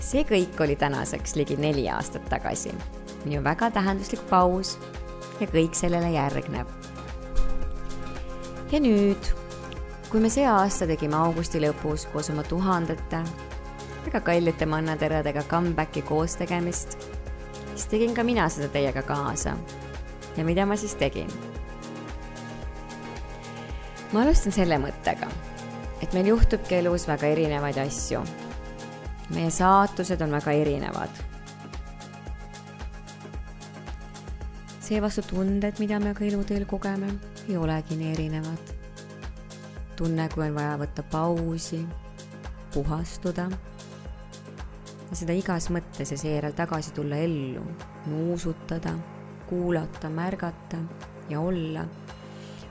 see 0.00 0.22
kõik 0.22 0.60
oli 0.62 0.76
tänaseks 0.76 1.34
ligi 1.36 1.56
neli 1.56 1.88
aastat 1.90 2.24
tagasi. 2.28 2.74
minu 3.24 3.42
väga 3.44 3.70
tähenduslik 3.70 4.22
paus 4.30 4.78
ja 5.40 5.46
kõik 5.46 5.74
sellele 5.74 6.10
järgneb. 6.10 6.66
ja 8.72 8.80
nüüd, 8.80 9.32
kui 10.10 10.20
me 10.20 10.30
see 10.30 10.46
aasta 10.46 10.86
tegime 10.86 11.16
augusti 11.16 11.60
lõpus 11.60 12.06
koos 12.12 12.30
oma 12.30 12.42
tuhandete 12.42 13.22
väga 14.06 14.20
kallite 14.20 14.66
mannateradega 14.66 15.42
comeback'i 15.50 16.02
koos 16.06 16.36
tegemist, 16.38 16.94
siis 17.74 17.86
tegin 17.90 18.14
ka 18.14 18.22
mina 18.24 18.48
seda 18.48 18.68
teiega 18.70 19.02
kaasa. 19.02 19.56
ja 20.36 20.44
mida 20.44 20.66
ma 20.66 20.76
siis 20.76 20.94
tegin? 20.94 21.30
ma 24.12 24.22
alustan 24.22 24.52
selle 24.52 24.78
mõttega, 24.78 25.26
et 26.02 26.14
meil 26.14 26.30
juhtubki 26.30 26.78
elus 26.78 27.08
väga 27.08 27.26
erinevaid 27.26 27.78
asju. 27.82 28.22
meie 29.34 29.50
saatused 29.50 30.22
on 30.22 30.38
väga 30.38 30.52
erinevad. 30.52 31.22
seevastu 34.80 35.22
tunded, 35.22 35.80
mida 35.82 35.98
me 35.98 36.14
ka 36.14 36.24
eluteel 36.24 36.64
kogeme, 36.64 37.14
ei 37.48 37.56
olegi 37.56 37.96
nii 37.96 38.12
erinevad. 38.12 38.74
tunne, 39.96 40.28
kui 40.28 40.46
on 40.46 40.54
vaja 40.54 40.76
võtta 40.78 41.02
pausi, 41.02 41.86
puhastuda 42.74 43.50
seda 45.14 45.36
igas 45.38 45.68
mõttes 45.70 46.10
ja 46.10 46.18
seejärel 46.18 46.56
tagasi 46.58 46.94
tulla 46.96 47.20
ellu, 47.22 47.62
nuusutada, 48.10 48.96
kuulata, 49.46 50.10
märgata 50.10 50.80
ja 51.30 51.40
olla, 51.40 51.84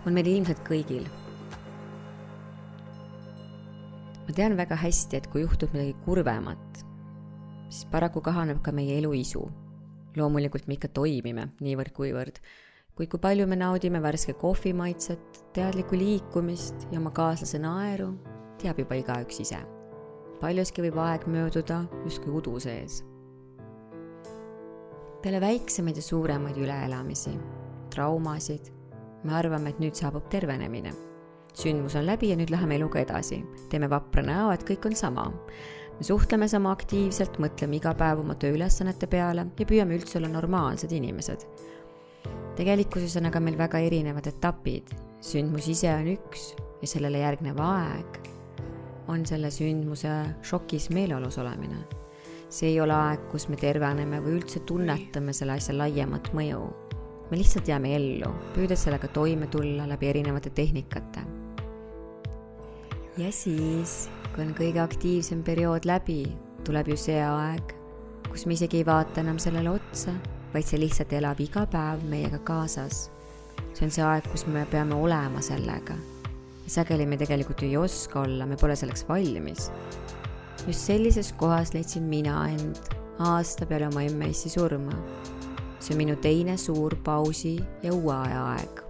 on 0.05 0.13
meil 0.13 0.27
ilmselt 0.27 0.59
kõigil 0.67 1.07
ma 4.25 4.33
tean 4.33 4.57
väga 4.57 4.77
hästi, 4.79 5.19
et 5.19 5.27
kui 5.29 5.43
juhtub 5.43 5.73
midagi 5.75 5.93
kurvemat, 6.05 6.81
siis 7.69 7.85
paraku 7.91 8.23
kahaneb 8.25 8.61
ka 8.65 8.73
meie 8.73 8.97
elu 8.99 9.13
isu. 9.21 9.45
loomulikult 10.15 10.63
me 10.67 10.77
ikka 10.77 10.87
toimime 10.95 11.49
niivõrd-kuivõrd, 11.59 12.37
kuid 12.95 13.09
kui 13.11 13.19
palju 13.19 13.47
me 13.51 13.57
naudime 13.59 13.99
värske 13.99 14.33
kohvi 14.39 14.71
maitset, 14.71 15.43
teadlikku 15.53 15.99
liikumist 15.99 16.87
ja 16.91 17.01
oma 17.01 17.11
kaaslase 17.11 17.59
naeru, 17.59 18.13
teab 18.63 18.79
juba 18.79 18.95
igaüks 18.95 19.43
ise. 19.43 19.59
Paljuski 20.45 20.85
võib 20.85 20.99
aeg 21.01 21.25
mööduda 21.31 21.81
justkui 22.03 22.37
udu 22.37 22.59
sees. 22.61 23.01
peale 25.25 25.39
väiksemaid 25.41 25.97
ja 25.97 26.05
suuremaid 26.05 26.57
üleelamisi, 26.61 27.33
traumasid, 27.89 28.69
me 29.25 29.33
arvame, 29.33 29.73
et 29.73 29.79
nüüd 29.81 29.97
saabub 29.97 30.27
tervenemine 30.29 30.93
sündmus 31.55 31.95
on 31.95 32.05
läbi 32.05 32.29
ja 32.29 32.35
nüüd 32.37 32.51
läheme 32.51 32.75
eluga 32.75 32.99
edasi. 32.99 33.39
teeme 33.69 33.89
vapra 33.89 34.23
näo, 34.23 34.51
et 34.51 34.67
kõik 34.67 34.85
on 34.85 34.95
sama. 34.95 35.31
me 35.97 36.03
suhtleme 36.03 36.47
sama 36.47 36.71
aktiivselt, 36.75 37.39
mõtleme 37.39 37.79
iga 37.79 37.95
päev 37.95 38.19
oma 38.19 38.35
tööülesannete 38.35 39.07
peale 39.07 39.47
ja 39.59 39.65
püüame 39.65 39.97
üldse 39.97 40.19
olla 40.19 40.29
normaalsed 40.29 40.91
inimesed. 40.91 41.47
tegelikkuses 42.55 43.17
on 43.17 43.31
aga 43.31 43.39
meil 43.39 43.57
väga 43.57 43.79
erinevad 43.79 44.27
etapid. 44.27 44.93
sündmus 45.21 45.67
ise 45.67 45.89
on 45.95 46.13
üks 46.17 46.53
ja 46.81 46.87
sellele 46.87 47.25
järgnev 47.25 47.57
aeg 47.57 48.34
on 49.07 49.25
selle 49.25 49.51
sündmuse 49.51 50.11
šokis 50.41 50.89
meeleolus 50.89 51.37
olemine. 51.37 51.85
see 52.49 52.69
ei 52.69 52.81
ole 52.81 52.93
aeg, 52.93 53.29
kus 53.31 53.49
me 53.49 53.57
terveneme 53.59 54.21
või 54.23 54.39
üldse 54.39 54.61
tunnetame 54.65 55.33
selle 55.33 55.57
asja 55.57 55.77
laiemat 55.77 56.31
mõju 56.33 56.61
me 57.31 57.39
lihtsalt 57.39 57.67
jääme 57.67 57.95
ellu, 57.95 58.29
püüdes 58.53 58.85
sellega 58.85 59.07
toime 59.07 59.47
tulla 59.47 59.87
läbi 59.89 60.07
erinevate 60.13 60.49
tehnikate 60.49 61.25
ja 63.17 63.31
siis, 63.31 64.09
kui 64.33 64.43
on 64.43 64.53
kõige 64.57 64.81
aktiivsem 64.83 65.43
periood 65.45 65.87
läbi, 65.87 66.25
tuleb 66.67 66.91
ju 66.91 66.97
see 66.99 67.21
aeg, 67.23 67.75
kus 68.27 68.45
me 68.45 68.57
isegi 68.57 68.81
ei 68.81 68.87
vaata 68.87 69.23
enam 69.23 69.39
sellele 69.39 69.71
otsa, 69.77 70.13
vaid 70.53 70.67
see 70.67 70.81
lihtsalt 70.81 71.13
elab 71.15 71.39
iga 71.43 71.65
päev 71.71 72.03
meiega 72.11 72.41
kaasas. 72.43 73.09
see 73.73 73.87
on 73.87 73.91
see 73.91 74.03
aeg, 74.03 74.27
kus 74.31 74.45
me 74.47 74.65
peame 74.71 74.95
olema 74.95 75.41
sellega. 75.43 75.95
Sageli 76.67 77.05
me 77.05 77.17
tegelikult 77.17 77.61
ju 77.61 77.69
ei 77.69 77.77
oska 77.77 78.21
olla, 78.21 78.45
me 78.45 78.57
pole 78.57 78.75
selleks 78.75 79.05
valmis. 79.09 79.71
just 80.67 80.79
sellises 80.79 81.33
kohas 81.33 81.73
leidsin 81.73 82.03
mina 82.03 82.47
end 82.49 82.75
aasta 83.19 83.65
peale 83.65 83.87
oma 83.87 84.01
MS-i 84.01 84.49
surma. 84.49 84.97
see 85.79 85.93
on 85.93 85.97
minu 85.97 86.15
teine 86.15 86.57
suur 86.57 86.95
pausi 87.03 87.59
ja 87.83 87.93
uue 87.93 88.15
aja 88.15 88.45
aeg 88.55 88.85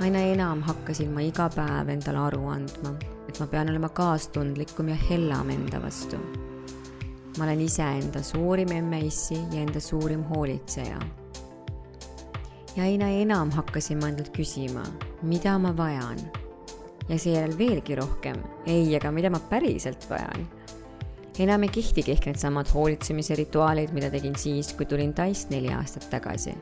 aina 0.00 0.18
enam 0.18 0.60
hakkasin 0.62 1.10
ma 1.10 1.22
iga 1.26 1.48
päev 1.50 1.88
endale 1.90 2.20
aru 2.22 2.44
andma, 2.52 2.92
et 3.28 3.40
ma 3.40 3.46
pean 3.50 3.70
olema 3.72 3.88
kaastundlikum 3.88 4.92
ja 4.92 4.98
hellam 5.08 5.50
enda 5.50 5.80
vastu. 5.82 6.20
ma 7.38 7.44
olen 7.44 7.60
iseenda 7.60 8.22
suurim 8.22 8.72
emme-issi 8.72 9.38
ja 9.52 9.60
enda 9.62 9.80
suurim 9.80 10.22
hoolitseja. 10.30 11.00
ja 12.76 12.82
aina 12.82 13.08
enam 13.08 13.50
hakkasin 13.50 13.98
ma 13.98 14.08
endalt 14.12 14.30
küsima, 14.38 14.84
mida 15.22 15.58
ma 15.58 15.76
vajan. 15.76 16.20
ja 17.08 17.18
seejärel 17.18 17.58
veelgi 17.58 17.94
rohkem, 17.96 18.36
ei, 18.66 18.96
aga 18.96 19.10
mida 19.10 19.30
ma 19.30 19.40
päriselt 19.40 20.04
vajan 20.10 20.46
enam 21.38 21.62
ei 21.62 21.70
kehtigi 21.70 22.12
ehk 22.12 22.26
needsamad 22.26 22.70
hoolitsemise 22.74 23.36
rituaalid, 23.38 23.94
mida 23.94 24.10
tegin 24.10 24.34
siis, 24.36 24.72
kui 24.74 24.86
tulin 24.90 25.14
Taist 25.14 25.52
neli 25.54 25.70
aastat 25.72 26.08
tagasi 26.10 26.56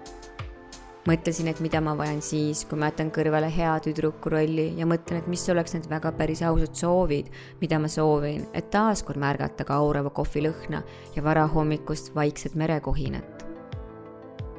mõtlesin, 1.07 1.49
et 1.51 1.61
mida 1.63 1.81
ma 1.81 1.95
vajan 1.99 2.21
siis, 2.25 2.65
kui 2.67 2.79
ma 2.79 2.91
jätan 2.91 3.13
kõrvale 3.15 3.49
hea 3.53 3.77
tüdruku 3.85 4.33
rolli 4.33 4.67
ja 4.79 4.89
mõtlen, 4.89 5.23
et 5.23 5.31
mis 5.31 5.45
oleks 5.53 5.77
need 5.77 5.89
väga 5.91 6.13
päris 6.19 6.43
ausad 6.47 6.75
soovid, 6.75 7.31
mida 7.61 7.79
ma 7.83 7.91
soovin, 7.93 8.47
et 8.57 8.71
taaskord 8.75 9.21
märgata 9.23 9.67
ka 9.67 9.79
aurava 9.79 10.11
kohvi 10.11 10.47
lõhna 10.49 10.83
ja 11.15 11.25
varahommikust 11.25 12.15
vaikset 12.15 12.59
merekohinat. 12.59 13.36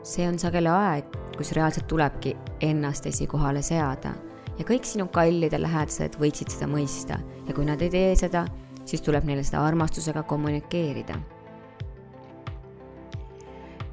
See 0.08 0.28
on 0.28 0.40
sageli 0.40 0.72
aeg, 0.72 1.12
kus 1.36 1.52
reaalselt 1.56 1.88
tulebki 1.92 2.36
ennast 2.64 3.06
esikohale 3.10 3.62
seada. 3.66 4.14
Ja 4.58 4.66
kõik 4.66 4.88
sinu 4.88 5.08
kallid 5.14 5.54
ja 5.54 5.60
lähedased 5.62 6.16
võiksid 6.22 6.54
seda 6.54 6.70
mõista. 6.72 7.20
Ja 7.46 7.54
kui 7.54 7.68
nad 7.68 7.82
ei 7.84 7.92
tee 7.94 8.16
seda, 8.18 8.46
siis 8.88 9.04
tuleb 9.06 9.28
neile 9.28 9.44
seda 9.46 9.62
armastusega 9.68 10.24
kommunikeerida. 10.24 11.20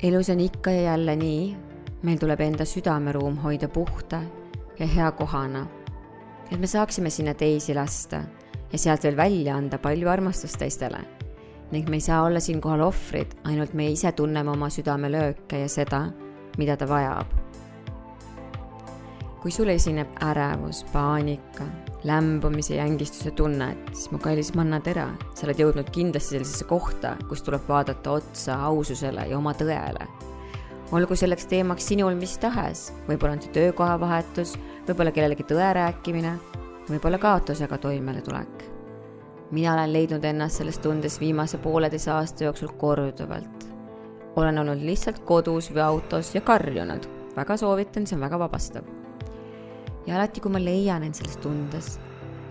Elus 0.04 0.30
on 0.30 0.40
ikka 0.40 0.72
ja 0.72 0.90
jälle 0.92 1.16
nii, 1.16 1.44
meil 2.04 2.20
tuleb 2.20 2.40
enda 2.44 2.64
südameruum 2.68 3.38
hoida 3.44 3.68
puhta 3.72 4.20
ja 4.78 4.86
hea 4.86 5.10
kohana, 5.16 5.66
et 6.50 6.60
me 6.60 6.68
saaksime 6.68 7.10
sinna 7.10 7.34
teisi 7.34 7.74
lasta 7.74 8.22
ja 8.72 8.78
sealt 8.78 9.04
veel 9.04 9.16
välja 9.16 9.56
anda 9.56 9.78
palju 9.78 10.08
armastust 10.12 10.58
teistele. 10.60 11.00
Ning 11.70 11.88
me 11.88 11.96
ei 11.96 12.04
saa 12.04 12.22
olla 12.22 12.40
siinkohal 12.40 12.80
ohvrid, 12.80 13.36
ainult 13.44 13.74
meie 13.74 13.94
ise 13.94 14.12
tunneme 14.12 14.50
oma 14.50 14.68
südamelööke 14.70 15.62
ja 15.64 15.68
seda, 15.68 16.04
mida 16.58 16.76
ta 16.76 16.88
vajab. 16.88 17.40
kui 19.42 19.52
sul 19.52 19.68
esineb 19.68 20.08
ärevus, 20.24 20.86
paanika, 20.92 21.66
lämbumise 22.04 22.78
ja 22.78 22.84
ängistuse 22.88 23.30
tunnet, 23.30 23.90
siis 23.92 24.10
mu 24.10 24.18
kallis 24.18 24.54
mannatera, 24.56 25.10
sa 25.34 25.44
oled 25.44 25.60
jõudnud 25.60 25.90
kindlasti 25.92 26.38
sellisesse 26.38 26.64
kohta, 26.64 27.16
kus 27.28 27.44
tuleb 27.44 27.68
vaadata 27.68 28.16
otsa 28.20 28.56
aususele 28.70 29.28
ja 29.28 29.36
oma 29.38 29.52
tõele 29.52 30.08
olgu 30.92 31.16
selleks 31.16 31.48
teemaks 31.50 31.88
sinul 31.90 32.14
mis 32.18 32.36
tahes, 32.38 32.90
võib-olla 33.08 33.38
on 33.38 33.42
see 33.42 33.54
töökohavahetus, 33.54 34.54
võib-olla 34.88 35.14
kellelegi 35.14 35.46
tõe 35.48 35.72
rääkimine, 35.80 36.36
võib-olla 36.90 37.18
kaotusega 37.18 37.78
toimeletulek. 37.82 38.73
Mina 39.54 39.72
olen 39.72 39.92
leidnud 39.92 40.24
ennast 40.24 40.58
selles 40.58 40.78
tundes 40.82 41.20
viimase 41.20 41.58
pooleteise 41.58 42.10
aasta 42.10 42.44
jooksul 42.44 42.68
korduvalt. 42.78 43.68
olen 44.36 44.58
olnud 44.58 44.80
lihtsalt 44.82 45.18
kodus 45.18 45.68
või 45.70 45.82
autos 45.82 46.34
ja 46.34 46.40
karjunud, 46.40 47.06
väga 47.36 47.56
soovitan, 47.56 48.06
see 48.06 48.16
on 48.16 48.24
väga 48.24 48.38
vabastav. 48.38 48.82
ja 50.06 50.16
alati, 50.16 50.40
kui 50.40 50.50
ma 50.50 50.58
leian 50.64 51.06
end 51.06 51.14
selles 51.14 51.36
tundes, 51.36 52.00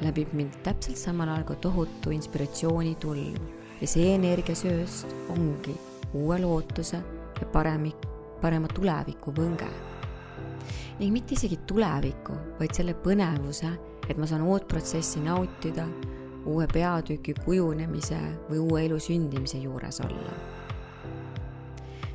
läbib 0.02 0.32
mind 0.34 0.56
täpselt 0.64 0.98
samal 0.98 1.30
ajal 1.34 1.44
ka 1.44 1.56
tohutu 1.68 2.16
inspiratsioonitulv 2.16 3.82
ja 3.82 3.88
see 3.88 4.16
energiasööst 4.16 5.12
ongi 5.36 5.76
uue 6.14 6.40
lootuse 6.40 7.02
ja 7.42 7.52
paremi, 7.52 7.92
parema 8.42 8.68
tuleviku 8.68 9.36
võnge. 9.36 9.68
ning 11.00 11.12
mitte 11.12 11.36
isegi 11.36 11.60
tuleviku, 11.68 12.40
vaid 12.60 12.72
selle 12.72 12.96
põnevuse, 12.96 13.76
et 14.08 14.18
ma 14.18 14.28
saan 14.28 14.48
uut 14.48 14.68
protsessi 14.68 15.20
nautida, 15.20 15.88
uue 16.46 16.68
peatüki 16.68 17.34
kujunemise 17.46 18.20
või 18.50 18.60
uue 18.60 18.86
elu 18.86 19.00
sündimise 19.00 19.58
juures 19.58 20.02
olla. 20.04 20.34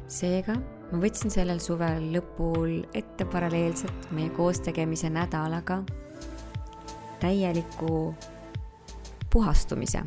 seega 0.09 0.57
ma 0.93 1.01
võtsin 1.03 1.31
sellel 1.31 1.61
suvel 1.61 2.11
lõpul 2.15 2.83
ette 2.97 3.25
paralleelselt 3.29 4.11
meie 4.17 4.31
koostegemise 4.37 5.11
nädalaga 5.11 5.83
täieliku 7.21 8.15
puhastumise. 9.33 10.03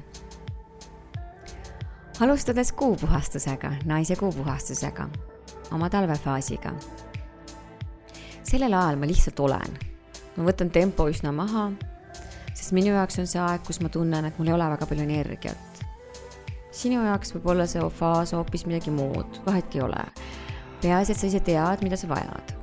alustades 2.20 2.72
kuupuhastusega, 2.72 3.72
naise 3.86 4.16
kuupuhastusega, 4.16 5.10
oma 5.72 5.90
talvefaasiga. 5.90 6.74
sellel 8.44 8.74
ajal 8.74 8.96
ma 8.96 9.08
lihtsalt 9.08 9.40
olen. 9.40 9.78
ma 10.38 10.44
võtan 10.44 10.72
tempo 10.72 11.10
üsna 11.10 11.32
maha, 11.32 11.72
sest 12.72 12.80
minu 12.80 12.94
jaoks 12.96 13.20
on 13.20 13.28
see 13.28 13.40
aeg, 13.44 13.66
kus 13.68 13.82
ma 13.84 13.90
tunnen, 13.92 14.24
et 14.24 14.38
mul 14.40 14.48
ei 14.48 14.54
ole 14.56 14.68
väga 14.72 14.86
palju 14.88 15.04
energiat. 15.04 15.80
sinu 16.72 17.02
jaoks 17.04 17.34
võib 17.36 17.50
olla 17.52 17.66
see 17.68 17.84
faas 17.98 18.32
hoopis 18.32 18.64
midagi 18.64 18.94
muud, 18.96 19.42
vahet 19.46 19.76
ei 19.76 19.82
ole. 19.84 20.00
peaasi, 20.82 21.12
et 21.12 21.20
sa 21.20 21.28
ise 21.28 21.42
tead, 21.44 21.84
mida 21.84 21.98
sa 22.00 22.08
vajad 22.08 22.56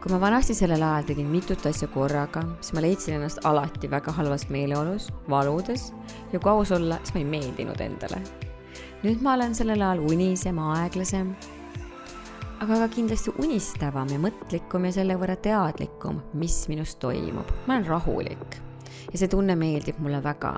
kui 0.00 0.12
ma 0.12 0.20
vanasti 0.20 0.52
sellel 0.56 0.82
ajal 0.84 1.04
tegin 1.08 1.28
mitut 1.32 1.66
asja 1.66 1.88
korraga, 1.88 2.42
siis 2.60 2.74
ma 2.76 2.82
leidsin 2.84 3.14
ennast 3.18 3.44
alati 3.44 3.88
väga 3.88 4.12
halvas 4.12 4.48
meeleolus, 4.52 5.10
valudes 5.28 5.92
ja 6.32 6.40
kui 6.40 6.50
aus 6.50 6.72
olla, 6.72 6.98
siis 7.04 7.14
ma 7.14 7.20
ei 7.20 7.28
meeldinud 7.36 7.80
endale. 7.80 8.20
nüüd 9.04 9.20
ma 9.20 9.32
olen 9.36 9.54
sellel 9.56 9.80
ajal 9.80 10.04
unisem, 10.08 10.58
aeglasem, 10.58 11.34
aga 12.62 12.76
ka 12.84 12.88
kindlasti 12.94 13.32
unistavam 13.42 14.10
ja 14.12 14.18
mõtlikum 14.22 14.86
ja 14.86 14.92
selle 14.94 15.16
võrra 15.18 15.36
teadlikum, 15.40 16.20
mis 16.38 16.64
minus 16.70 16.94
toimub. 17.02 17.48
ma 17.66 17.76
olen 17.76 17.88
rahulik 17.88 18.60
ja 19.10 19.18
see 19.18 19.28
tunne 19.28 19.56
meeldib 19.58 19.98
mulle 19.98 20.22
väga. 20.22 20.54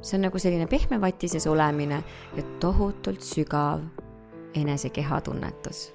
see 0.00 0.16
on 0.18 0.26
nagu 0.28 0.38
selline 0.38 0.66
pehme 0.66 1.00
vati 1.00 1.28
sees 1.28 1.46
olemine 1.46 2.02
ja 2.36 2.46
tohutult 2.60 3.22
sügav 3.22 3.84
enesekehatunnetus 4.54 5.90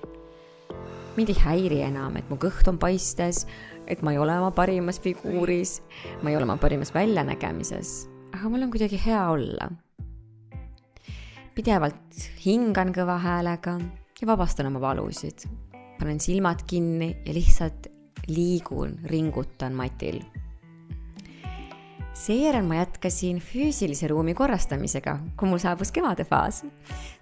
mind 1.17 1.29
ei 1.33 1.41
häiri 1.43 1.81
enam, 1.83 2.15
et 2.15 2.29
mu 2.29 2.37
kõht 2.39 2.67
on 2.71 2.77
paistes, 2.79 3.45
et 3.87 4.01
ma 4.05 4.13
ei 4.13 4.19
ole 4.21 4.37
oma 4.39 4.51
parimas 4.55 5.01
figuuris, 5.03 5.81
ma 6.21 6.29
ei 6.31 6.37
ole 6.37 6.45
oma 6.47 6.55
parimas 6.61 6.93
väljanägemises, 6.95 8.07
aga 8.31 8.49
mul 8.49 8.63
on 8.63 8.71
kuidagi 8.71 9.01
hea 9.05 9.23
olla. 9.29 9.71
pidevalt 11.55 12.29
hingan 12.45 12.93
kõva 12.95 13.17
häälega 13.19 13.73
ja 14.21 14.27
vabastan 14.27 14.67
oma 14.67 14.81
valusid. 14.81 15.47
panen 15.99 16.19
silmad 16.19 16.59
kinni 16.67 17.17
ja 17.25 17.33
lihtsalt 17.33 17.87
liigun, 18.27 18.99
ringutan 19.05 19.73
matil. 19.73 20.21
seejärel 22.13 22.65
ma 22.67 22.75
jätkasin 22.75 23.39
füüsilise 23.39 24.07
ruumi 24.07 24.33
korrastamisega, 24.33 25.19
kui 25.37 25.49
mul 25.49 25.57
saabus 25.57 25.91
kevadefaas. 25.91 26.65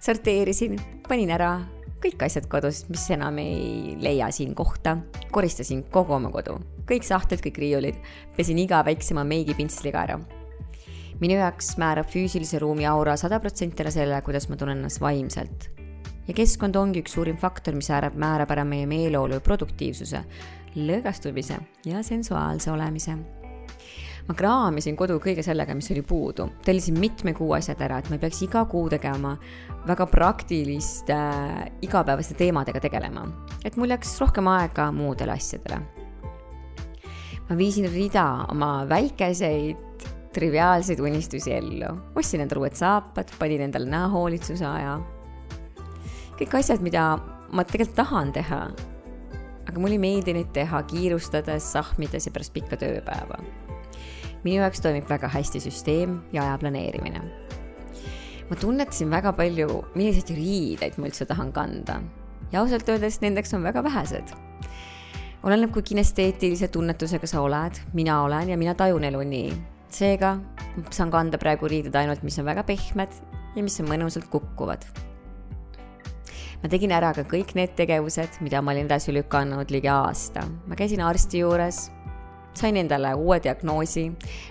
sorteerisin, 0.00 0.78
panin 1.08 1.30
ära 1.30 1.60
kõik 2.02 2.22
asjad 2.26 2.46
kodus, 2.50 2.84
mis 2.88 3.08
enam 3.10 3.38
ei 3.38 3.96
leia 4.00 4.30
siin 4.30 4.54
kohta. 4.54 4.96
koristasin 5.30 5.84
kogu 5.90 6.12
oma 6.12 6.30
kodu, 6.30 6.58
kõik 6.86 7.06
sahtlid, 7.06 7.42
kõik 7.44 7.58
riiulid, 7.58 7.96
pesin 8.36 8.58
iga 8.58 8.82
väiksema 8.84 9.24
meigipintsliga 9.24 10.02
ära. 10.02 10.20
minu 11.20 11.34
jaoks 11.34 11.76
määrab 11.78 12.06
füüsilise 12.06 12.58
ruumi 12.58 12.86
aura 12.86 13.16
sada 13.16 13.40
protsenti 13.40 13.82
ära 13.82 13.90
selle, 13.90 14.22
kuidas 14.22 14.48
ma 14.48 14.56
tunnen 14.56 14.78
ennast 14.78 15.00
vaimselt. 15.00 15.77
Ja 16.28 16.36
keskkond 16.36 16.76
ongi 16.76 17.02
üks 17.02 17.16
suurim 17.16 17.38
faktor, 17.40 17.76
mis 17.78 17.88
määrab, 17.92 18.18
määrab 18.20 18.52
ära 18.54 18.64
meie 18.68 18.86
meeleolu 18.86 19.38
ja 19.38 19.44
produktiivsuse, 19.44 20.22
lõõgastumise 20.76 21.58
ja 21.88 22.04
sensuaalse 22.06 22.70
olemise. 22.72 23.16
Ma 24.28 24.34
kraamisin 24.36 24.96
kodu 24.98 25.16
kõige 25.24 25.40
sellega, 25.40 25.72
mis 25.72 25.88
oli 25.94 26.02
puudu, 26.04 26.50
tellisin 26.66 26.98
mitme 27.00 27.32
kuu 27.36 27.54
asjad 27.56 27.80
ära, 27.80 28.02
et 28.02 28.10
ma 28.10 28.18
ei 28.18 28.20
peaks 28.26 28.42
iga 28.44 28.66
kuu 28.68 28.90
tegema 28.92 29.32
väga 29.88 30.04
praktiliste 30.10 31.16
äh, 31.16 31.62
igapäevaste 31.86 32.36
teemadega 32.36 32.82
tegelema, 32.84 33.24
et 33.64 33.78
mul 33.80 33.94
jääks 33.94 34.18
rohkem 34.20 34.50
aega 34.52 34.90
muudele 34.92 35.32
asjadele. 35.32 35.80
ma 37.48 37.56
viisin 37.56 37.88
rida 37.88 38.26
oma 38.52 38.84
väikeseid 38.88 40.04
triviaalseid 40.36 41.00
unistusi 41.00 41.54
ellu, 41.56 41.94
ostsin 42.16 42.44
endale 42.44 42.66
uued 42.66 42.76
saapad, 42.76 43.32
panin 43.40 43.64
endale 43.64 43.88
näohoolitsuse 43.88 44.66
aja. 44.66 44.98
Kõik 46.38 46.58
asjad, 46.60 46.82
mida 46.84 47.16
ma 47.52 47.64
tegelikult 47.64 47.96
tahan 47.98 48.32
teha, 48.36 48.60
aga 49.68 49.80
mulle 49.80 49.98
ei 49.98 50.02
meeldi 50.02 50.36
neid 50.36 50.52
teha 50.56 50.82
kiirustades, 50.90 51.72
sahmides 51.74 52.28
ja 52.28 52.34
pärast 52.34 52.54
pikka 52.54 52.78
tööpäeva 52.80 53.40
minu 54.44 54.62
jaoks 54.62 54.82
toimib 54.82 55.08
väga 55.10 55.30
hästi 55.32 55.60
süsteem 55.62 56.18
ja 56.32 56.44
aja 56.44 56.58
planeerimine. 56.58 57.22
ma 58.50 58.56
tunnetasin 58.56 59.10
väga 59.10 59.32
palju, 59.32 59.82
milliseid 59.94 60.30
riideid 60.36 60.98
ma 60.98 61.08
üldse 61.10 61.26
tahan 61.28 61.52
kanda 61.52 62.00
ja 62.52 62.62
ausalt 62.62 62.88
öeldes 62.88 63.20
nendeks 63.20 63.54
on 63.54 63.62
väga 63.62 63.82
vähesed. 63.84 64.32
oleneb, 65.42 65.72
kui 65.72 65.82
kinesteetilise 65.82 66.68
tunnetusega 66.68 67.26
sa 67.26 67.40
oled, 67.40 67.80
mina 67.92 68.22
olen 68.22 68.48
ja 68.48 68.56
mina 68.58 68.74
tajun 68.74 69.04
elu 69.04 69.22
nii. 69.22 69.52
seega 69.90 70.38
saan 70.90 71.10
kanda 71.10 71.38
praegu 71.38 71.68
riided 71.68 71.94
ainult, 71.94 72.22
mis 72.22 72.38
on 72.38 72.44
väga 72.44 72.62
pehmed 72.62 73.20
ja 73.56 73.62
mis 73.62 73.80
on 73.80 73.90
mõnusalt 73.90 74.30
kukkuvad 74.30 74.86
ma 76.62 76.70
tegin 76.70 76.92
ära 76.94 77.12
ka 77.14 77.22
kõik 77.28 77.54
need 77.58 77.76
tegevused, 77.78 78.40
mida 78.42 78.62
ma 78.62 78.74
olin 78.74 78.88
edasi 78.88 79.14
lükanud 79.14 79.70
ligi 79.70 79.90
aasta. 79.92 80.46
ma 80.66 80.78
käisin 80.78 81.04
arsti 81.04 81.44
juures, 81.44 81.88
sain 82.58 82.76
endale 82.80 83.14
uue 83.14 83.38
diagnoosi, 83.42 84.08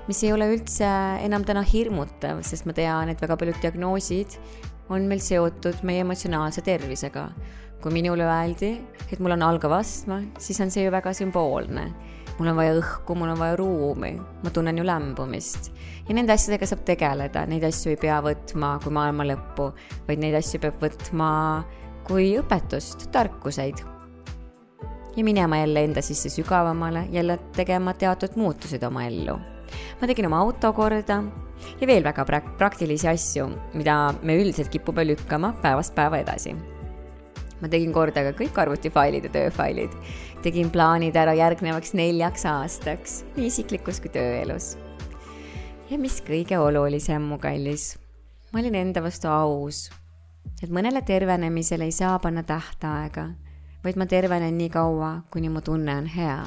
mis 0.07 0.23
ei 0.23 0.31
ole 0.33 0.47
üldse 0.53 0.87
enam 1.25 1.43
täna 1.47 1.63
hirmutav, 1.67 2.41
sest 2.47 2.67
ma 2.67 2.75
tean, 2.77 3.11
et 3.11 3.21
väga 3.21 3.37
paljud 3.39 3.61
diagnoosid 3.63 4.37
on 4.93 5.07
meil 5.09 5.23
seotud 5.23 5.83
meie 5.87 6.05
emotsionaalse 6.05 6.63
tervisega. 6.65 7.29
kui 7.77 7.93
minule 7.93 8.25
öeldi, 8.25 8.71
et 9.13 9.19
mul 9.21 9.35
on 9.35 9.43
algav 9.45 9.75
astma, 9.77 10.15
siis 10.41 10.57
on 10.63 10.71
see 10.73 10.87
ju 10.87 10.91
väga 10.91 11.11
sümboolne. 11.13 11.83
mul 12.39 12.49
on 12.49 12.55
vaja 12.55 12.73
õhku, 12.79 13.15
mul 13.15 13.29
on 13.33 13.39
vaja 13.39 13.55
ruumi, 13.57 14.13
ma 14.43 14.49
tunnen 14.49 14.77
ju 14.77 14.85
lämbumist. 14.85 15.71
ja 16.07 16.15
nende 16.15 16.33
asjadega 16.33 16.65
saab 16.65 16.85
tegeleda, 16.85 17.45
neid 17.45 17.63
asju 17.63 17.91
ei 17.91 17.99
pea 17.99 18.21
võtma 18.21 18.77
kui 18.83 18.91
maailma 18.91 19.27
lõppu, 19.27 19.73
vaid 20.07 20.23
neid 20.23 20.39
asju 20.39 20.63
peab 20.63 20.79
võtma 20.81 21.29
kui 22.07 22.31
õpetust, 22.39 23.09
tarkuseid 23.11 23.83
ja 25.17 25.23
minema 25.23 25.57
jälle 25.57 25.83
enda 25.83 26.01
sisse 26.01 26.29
sügavamale, 26.29 27.07
jälle 27.11 27.39
tegema 27.55 27.93
teatud 27.93 28.35
muutused 28.35 28.83
oma 28.83 29.03
ellu. 29.05 29.37
ma 30.01 30.07
tegin 30.07 30.25
oma 30.25 30.39
auto 30.39 30.73
korda 30.73 31.23
ja 31.81 31.87
veel 31.87 32.03
väga 32.03 32.23
pra-, 32.23 32.55
praktilisi 32.57 33.07
asju, 33.07 33.49
mida 33.73 34.13
me 34.23 34.37
üldiselt 34.39 34.69
kipume 34.69 35.07
lükkama 35.07 35.53
päevast 35.61 35.95
päeva 35.95 36.21
edasi. 36.23 36.55
ma 37.61 37.67
tegin 37.67 37.93
korda 37.93 38.23
ka 38.29 38.37
kõik 38.39 38.61
arvutifailid 38.61 39.27
ja 39.27 39.29
tööfailid. 39.29 39.91
tegin 40.41 40.69
plaanid 40.71 41.15
ära 41.15 41.33
järgnevaks 41.33 41.93
neljaks 41.93 42.45
aastaks, 42.45 43.23
nii 43.35 43.51
isiklikus 43.51 43.99
kui 43.99 44.09
tööelus. 44.09 44.77
ja 45.89 45.97
mis 45.97 46.21
kõige 46.21 46.57
olulisem, 46.61 47.21
mu 47.21 47.37
kallis, 47.37 47.97
ma 48.53 48.59
olin 48.59 48.75
enda 48.75 49.03
vastu 49.03 49.27
aus, 49.27 49.89
et 50.63 50.69
mõnele 50.69 51.01
tervenemisele 51.01 51.85
ei 51.85 51.91
saa 51.91 52.19
panna 52.19 52.43
tähtaega 52.43 53.29
vaid 53.87 53.95
ma 53.99 54.05
tervenen 54.09 54.57
nii 54.59 54.69
kaua, 54.73 55.11
kuni 55.31 55.47
mu 55.49 55.61
tunne 55.61 55.95
on 55.95 56.07
hea. 56.11 56.39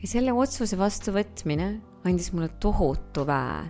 ja 0.00 0.08
selle 0.08 0.32
otsuse 0.32 0.76
vastuvõtmine 0.78 1.68
andis 2.04 2.30
mulle 2.32 2.48
tohutu 2.60 3.26
väe. 3.26 3.64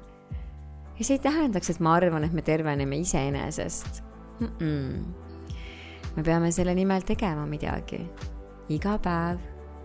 ja 0.98 1.04
see 1.04 1.16
ei 1.16 1.22
tähendaks, 1.24 1.70
et 1.70 1.80
ma 1.80 1.96
arvan, 1.98 2.24
et 2.24 2.32
me 2.32 2.42
terveneme 2.42 2.96
iseenesest 3.02 4.02
mm. 4.40 4.48
-mm. 4.58 5.56
me 6.16 6.22
peame 6.22 6.52
selle 6.52 6.74
nimel 6.74 7.02
tegema 7.02 7.46
midagi. 7.46 8.06
iga 8.68 8.98
päev 8.98 9.38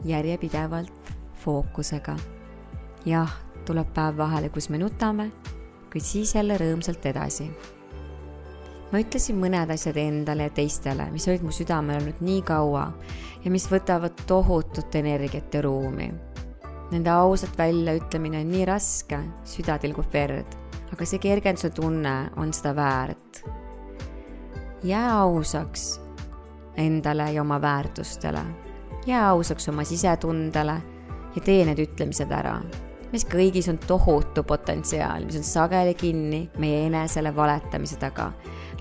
järjepidevalt 0.05 1.13
fookusega. 1.41 2.17
jah, 3.05 3.33
tuleb 3.65 3.93
päev 3.93 4.17
vahele, 4.17 4.49
kus 4.49 4.69
me 4.69 4.77
nutame, 4.77 5.31
kuid 5.91 6.03
siis 6.03 6.35
jälle 6.35 6.57
rõõmsalt 6.57 7.05
edasi 7.05 7.51
ma 8.91 9.01
ütlesin 9.03 9.37
mõned 9.37 9.69
asjad 9.73 9.97
endale 10.01 10.47
ja 10.47 10.53
teistele, 10.53 11.09
mis 11.13 11.27
olid 11.29 11.43
mu 11.45 11.53
südamel 11.53 11.99
olnud 11.99 12.23
nii 12.25 12.41
kaua 12.47 12.87
ja 13.43 13.51
mis 13.53 13.67
võtavad 13.69 14.25
tohutut 14.27 14.95
energiat 14.97 15.53
ja 15.53 15.61
ruumi. 15.65 16.09
Nende 16.89 17.11
ausalt 17.13 17.57
väljaütlemine 17.57 18.41
on 18.41 18.49
nii 18.49 18.65
raske, 18.65 19.19
süda 19.45 19.77
tilgub 19.81 20.09
verd, 20.13 20.57
aga 20.89 21.05
see 21.05 21.21
kergenduse 21.21 21.69
tunne 21.75 22.15
on 22.41 22.53
seda 22.53 22.73
väärt. 22.75 23.43
jää 24.83 25.13
ausaks 25.21 25.99
endale 26.77 27.31
ja 27.33 27.41
oma 27.41 27.61
väärtustele, 27.61 28.43
jää 29.05 29.27
ausaks 29.29 29.69
oma 29.69 29.83
sisetundele 29.83 30.81
ja 31.35 31.41
tee 31.41 31.65
need 31.65 31.79
ütlemised 31.79 32.31
ära 32.31 32.61
meis 33.11 33.25
kõigis 33.29 33.69
on 33.71 33.79
tohutu 33.87 34.43
potentsiaal, 34.47 35.25
mis 35.25 35.39
on 35.39 35.45
sageli 35.45 35.95
kinni 35.97 36.43
meie 36.61 36.85
enesele 36.87 37.33
valetamise 37.35 37.97
taga. 38.01 38.31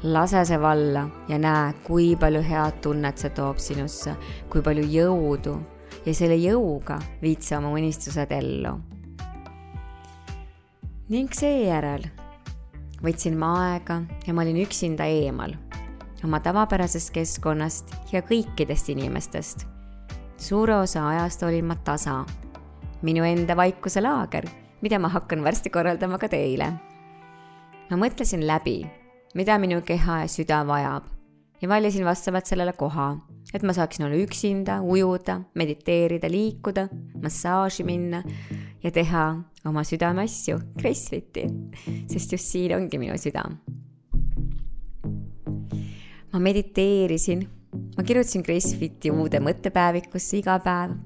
Lase 0.02 0.44
see 0.44 0.60
valla 0.60 1.08
ja 1.28 1.38
näe, 1.38 1.72
kui 1.84 2.16
palju 2.16 2.42
head 2.42 2.80
tunnet 2.82 3.18
see 3.18 3.30
toob 3.34 3.58
sinusse, 3.62 4.14
kui 4.50 4.62
palju 4.62 4.84
jõudu 4.86 5.56
ja 6.06 6.14
selle 6.14 6.38
jõuga 6.38 7.00
viid 7.22 7.42
sa 7.42 7.58
oma 7.58 7.72
unistused 7.74 8.32
ellu. 8.32 8.78
ning 11.08 11.32
seejärel 11.32 12.04
võtsin 13.02 13.38
ma 13.38 13.54
aega 13.70 14.02
ja 14.26 14.34
ma 14.34 14.44
olin 14.44 14.60
üksinda 14.62 15.06
eemal 15.08 15.54
oma 16.24 16.40
tavapärasest 16.42 17.10
keskkonnast 17.14 17.94
ja 18.12 18.22
kõikidest 18.22 18.90
inimestest. 18.92 19.66
suure 20.36 20.74
osa 20.74 21.08
ajast 21.08 21.42
olin 21.42 21.64
ma 21.64 21.76
tasa, 21.84 22.24
minu 23.02 23.24
enda 23.24 23.56
vaikuse 23.56 24.00
laager, 24.00 24.44
mida 24.82 24.98
ma 24.98 25.08
hakkan 25.08 25.44
varsti 25.44 25.70
korraldama 25.70 26.18
ka 26.18 26.28
teile. 26.28 26.72
ma 27.90 27.96
mõtlesin 27.96 28.46
läbi, 28.46 28.86
mida 29.34 29.58
minu 29.58 29.80
keha 29.82 30.22
ja 30.22 30.28
süda 30.28 30.62
vajab 30.66 31.08
ja 31.62 31.68
valisin 31.68 32.04
vastavalt 32.04 32.46
sellele 32.46 32.72
koha, 32.72 33.16
et 33.54 33.62
ma 33.62 33.72
saaksin 33.72 34.06
olla 34.06 34.20
üksinda, 34.22 34.80
ujuda, 34.82 35.40
mediteerida, 35.54 36.30
liikuda, 36.30 36.88
massaaži 37.22 37.84
minna 37.84 38.22
ja 38.82 38.90
teha 38.94 39.24
oma 39.66 39.82
südameasju, 39.84 40.60
Crossfiti, 40.78 41.48
sest 42.06 42.32
just 42.32 42.54
siin 42.54 42.76
ongi 42.78 43.02
minu 43.02 43.18
süda 43.18 43.44
ma 46.32 46.38
mediteerisin, 46.38 47.48
ma 47.96 48.04
kirjutasin 48.04 48.44
Gracefiti 48.46 49.10
uude 49.10 49.40
mõttepäevikusse 49.42 50.38
iga 50.42 50.58
päev. 50.62 50.96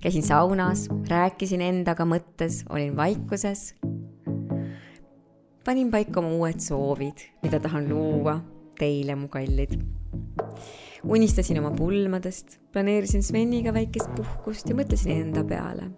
käisin 0.00 0.22
saunas, 0.22 0.88
rääkisin 1.08 1.62
endaga 1.64 2.04
mõttes, 2.04 2.64
olin 2.68 2.96
vaikuses. 2.96 3.72
Panin 5.64 5.90
paika 5.90 6.20
oma 6.20 6.32
uued 6.38 6.60
soovid, 6.60 7.24
mida 7.42 7.60
tahan 7.60 7.88
luua 7.88 8.38
teile, 8.78 9.14
mu 9.14 9.28
kallid. 9.28 9.78
unistasin 11.04 11.58
oma 11.58 11.70
pulmadest, 11.76 12.58
planeerisin 12.72 13.22
Sveniga 13.22 13.74
väikest 13.74 14.14
puhkust 14.16 14.68
ja 14.68 14.76
mõtlesin 14.76 15.14
enda 15.18 15.44
peale. 15.44 15.90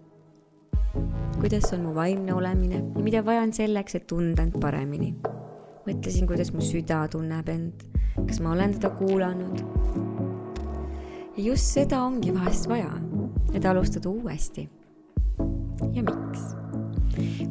kuidas 1.39 1.73
on 1.73 1.85
mu 1.85 1.93
vaimne 1.95 2.33
olemine 2.33 2.81
ja 2.81 3.03
mida 3.03 3.25
vajan 3.25 3.53
selleks, 3.53 3.95
et 3.95 4.07
tunda 4.07 4.43
end 4.43 4.59
paremini. 4.61 5.15
mõtlesin, 5.87 6.27
kuidas 6.27 6.53
mu 6.53 6.61
süda 6.61 7.07
tunneb 7.11 7.49
end 7.49 7.87
kas 8.25 8.39
ma 8.39 8.51
olen 8.51 8.73
teda 8.73 8.89
kuulanud? 8.89 9.59
ja 11.37 11.43
just 11.43 11.73
seda 11.73 12.01
ongi 12.01 12.33
vahest 12.33 12.69
vaja, 12.69 12.89
et 13.53 13.65
alustada 13.65 14.09
uuesti. 14.09 14.69
ja 15.93 16.03
miks? 16.03 16.55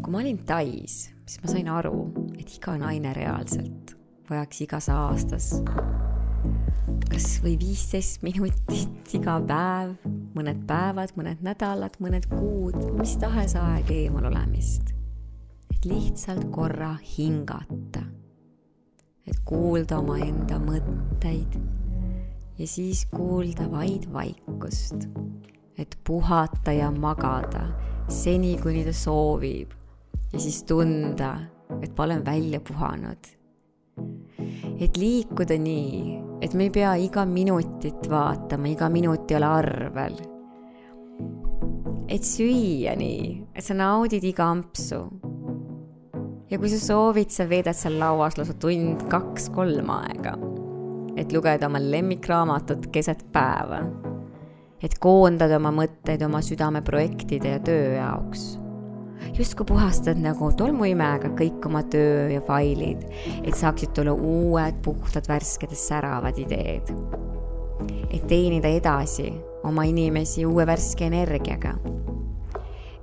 kui 0.02 0.12
ma 0.12 0.18
olin 0.18 0.38
Tais, 0.46 1.14
siis 1.26 1.42
ma 1.42 1.50
sain 1.50 1.68
aru, 1.68 2.00
et 2.38 2.50
iga 2.56 2.76
naine 2.78 3.12
reaalselt 3.16 3.96
vajaks 4.30 4.60
igas 4.66 4.88
aastas 4.90 5.52
kas 7.10 7.38
või 7.42 7.54
viisteist 7.60 8.24
minutit 8.26 9.14
iga 9.16 9.36
päev, 9.46 9.94
mõned 10.36 10.64
päevad, 10.68 11.14
mõned 11.18 11.42
nädalad, 11.44 11.96
mõned 12.02 12.26
kuud, 12.28 12.76
mis 12.98 13.14
tahes 13.20 13.56
aeg 13.58 13.90
eemal 13.94 14.28
olemist. 14.30 14.92
et 15.76 15.84
lihtsalt 15.84 16.50
korra 16.50 16.94
hingata. 17.16 18.02
Et 19.26 19.38
kuulda 19.44 19.98
omaenda 19.98 20.58
mõtteid 20.62 21.56
ja 22.58 22.66
siis 22.66 23.06
kuulda 23.10 23.70
vaid 23.70 24.06
vaikust, 24.12 25.08
et 25.78 25.98
puhata 26.04 26.72
ja 26.72 26.90
magada 26.90 27.66
seni, 28.08 28.56
kuni 28.62 28.84
ta 28.84 28.92
soovib 28.92 29.74
ja 30.32 30.40
siis 30.40 30.62
tunda, 30.68 31.32
et 31.82 31.96
ma 31.96 32.04
olen 32.04 32.24
välja 32.24 32.60
puhanud. 32.60 33.32
et 34.80 34.96
liikuda 34.96 35.56
nii, 35.58 36.18
et 36.40 36.54
me 36.54 36.68
ei 36.68 36.70
pea 36.70 36.94
iga 37.00 37.24
minutit 37.24 38.10
vaatama, 38.10 38.68
iga 38.68 38.88
minut 38.88 39.30
ei 39.30 39.36
ole 39.36 39.46
arvel. 39.46 40.18
et 42.08 42.22
süüa 42.22 42.96
nii, 42.96 43.46
et 43.54 43.64
sa 43.64 43.74
naudid 43.74 44.24
iga 44.24 44.50
ampsu 44.50 45.00
ja 46.50 46.58
kui 46.58 46.70
sa 46.70 46.78
soovid, 46.80 47.30
sa 47.34 47.46
veedad 47.48 47.76
seal 47.76 47.98
lauas 48.00 48.36
lausa 48.38 48.54
tund, 48.60 49.06
kaks, 49.10 49.50
kolm 49.54 49.90
aega. 49.90 50.36
et 51.16 51.32
lugeda 51.32 51.66
oma 51.66 51.80
lemmikraamatut 51.80 52.90
keset 52.92 53.24
päeva. 53.32 53.80
et 54.82 54.98
koondada 55.00 55.56
oma 55.56 55.72
mõtteid 55.72 56.22
oma 56.26 56.42
südameprojektide 56.44 57.56
ja 57.56 57.60
töö 57.60 57.96
jaoks. 57.96 58.55
Justkui 59.36 59.66
puhastad 59.68 60.20
nagu 60.22 60.50
tolmuimejaga 60.56 61.32
kõik 61.36 61.68
oma 61.68 61.82
töö 61.92 62.30
ja 62.32 62.40
failid, 62.44 63.04
et 63.42 63.56
saaksid 63.56 63.92
tulla 63.96 64.14
uued, 64.16 64.80
puhtad, 64.84 65.28
värsked 65.28 65.72
ja 65.74 65.82
säravad 65.82 66.38
ideed. 66.40 66.92
et 68.10 68.22
teenida 68.26 68.68
edasi 68.68 69.28
oma 69.64 69.84
inimesi 69.84 70.46
uue 70.46 70.64
värske 70.66 71.04
energiaga 71.04 71.74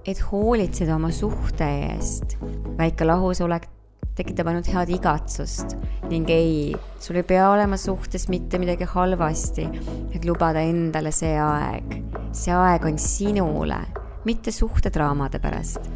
et 0.06 0.20
hoolitseda 0.32 0.96
oma 0.96 1.12
suhte 1.12 1.64
eest. 1.64 2.36
väike 2.78 3.06
lahusolek 3.08 3.70
tekitab 4.18 4.50
ainult 4.52 4.68
head 4.70 4.92
igatsust 4.94 5.78
ning 6.12 6.30
ei, 6.30 6.74
sul 7.00 7.18
ei 7.22 7.26
pea 7.28 7.48
olema 7.50 7.78
suhtes 7.80 8.28
mitte 8.30 8.60
midagi 8.62 8.86
halvasti, 8.90 9.66
et 10.14 10.26
lubada 10.28 10.62
endale 10.62 11.14
see 11.16 11.38
aeg. 11.40 11.96
see 12.36 12.54
aeg 12.54 12.86
on 12.86 13.00
sinule, 13.00 13.80
mitte 14.26 14.52
suhtedraamade 14.52 15.40
pärast. 15.40 15.88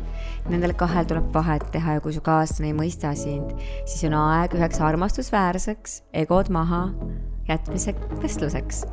Nendel 0.47 0.73
kahel 0.79 1.07
tuleb 1.09 1.27
vahet 1.33 1.65
teha 1.73 1.97
ja 1.97 2.03
kui 2.03 2.13
su 2.15 2.21
kaaslane 2.23 2.71
ei 2.71 2.77
mõista 2.77 3.11
sind, 3.19 3.51
siis 3.85 4.05
on 4.07 4.15
aeg 4.15 4.55
üheks 4.55 4.79
armastusväärseks 4.83 6.01
egod 6.23 6.51
maha 6.53 6.85
jätmise 7.49 7.95
vestluseks 8.21 8.85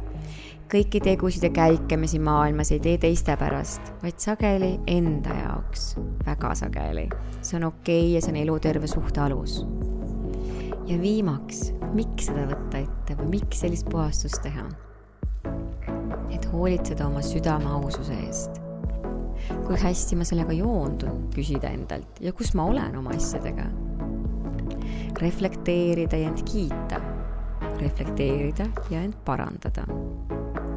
kõiki 0.75 1.01
tegusid 1.05 1.45
ja 1.45 1.51
käike 1.55 1.97
me 2.01 2.09
siin 2.11 2.25
maailmas 2.27 2.73
ei 2.75 2.81
tee 2.83 2.97
teiste 2.99 3.37
pärast, 3.39 3.93
vaid 4.03 4.19
sageli 4.23 4.73
enda 4.91 5.35
jaoks, 5.37 5.95
väga 6.27 6.55
sageli. 6.59 7.09
see 7.41 7.59
on 7.61 7.69
okei 7.69 8.01
okay 8.01 8.15
ja 8.15 8.21
see 8.25 8.33
on 8.33 8.41
eluterve 8.41 8.87
suhte 8.87 9.21
alus. 9.21 9.67
ja 10.87 10.99
viimaks, 11.01 11.73
miks 11.93 12.27
seda 12.31 12.49
võtta 12.51 12.83
ette 12.83 13.17
või 13.21 13.31
miks 13.39 13.61
sellist 13.61 13.89
puhastust 13.91 14.43
teha? 14.43 14.67
et 16.35 16.53
hoolitseda 16.53 17.07
oma 17.07 17.23
südame 17.23 17.71
aususe 17.71 18.19
eest. 18.27 18.64
Kui 19.65 19.81
hästi 19.81 20.17
ma 20.21 20.25
sellega 20.29 20.53
joondun, 20.53 21.29
küsida 21.35 21.73
endalt 21.73 22.21
ja 22.21 22.33
kus 22.37 22.55
ma 22.55 22.69
olen 22.71 22.97
oma 23.01 23.17
asjadega. 23.17 23.71
reflekteerida 25.21 26.17
ja 26.17 26.29
end 26.29 26.43
kiita 26.45 27.01
reflekteerida 27.81 28.67
ja 28.91 29.01
end 29.01 29.15
parandada 29.25 29.87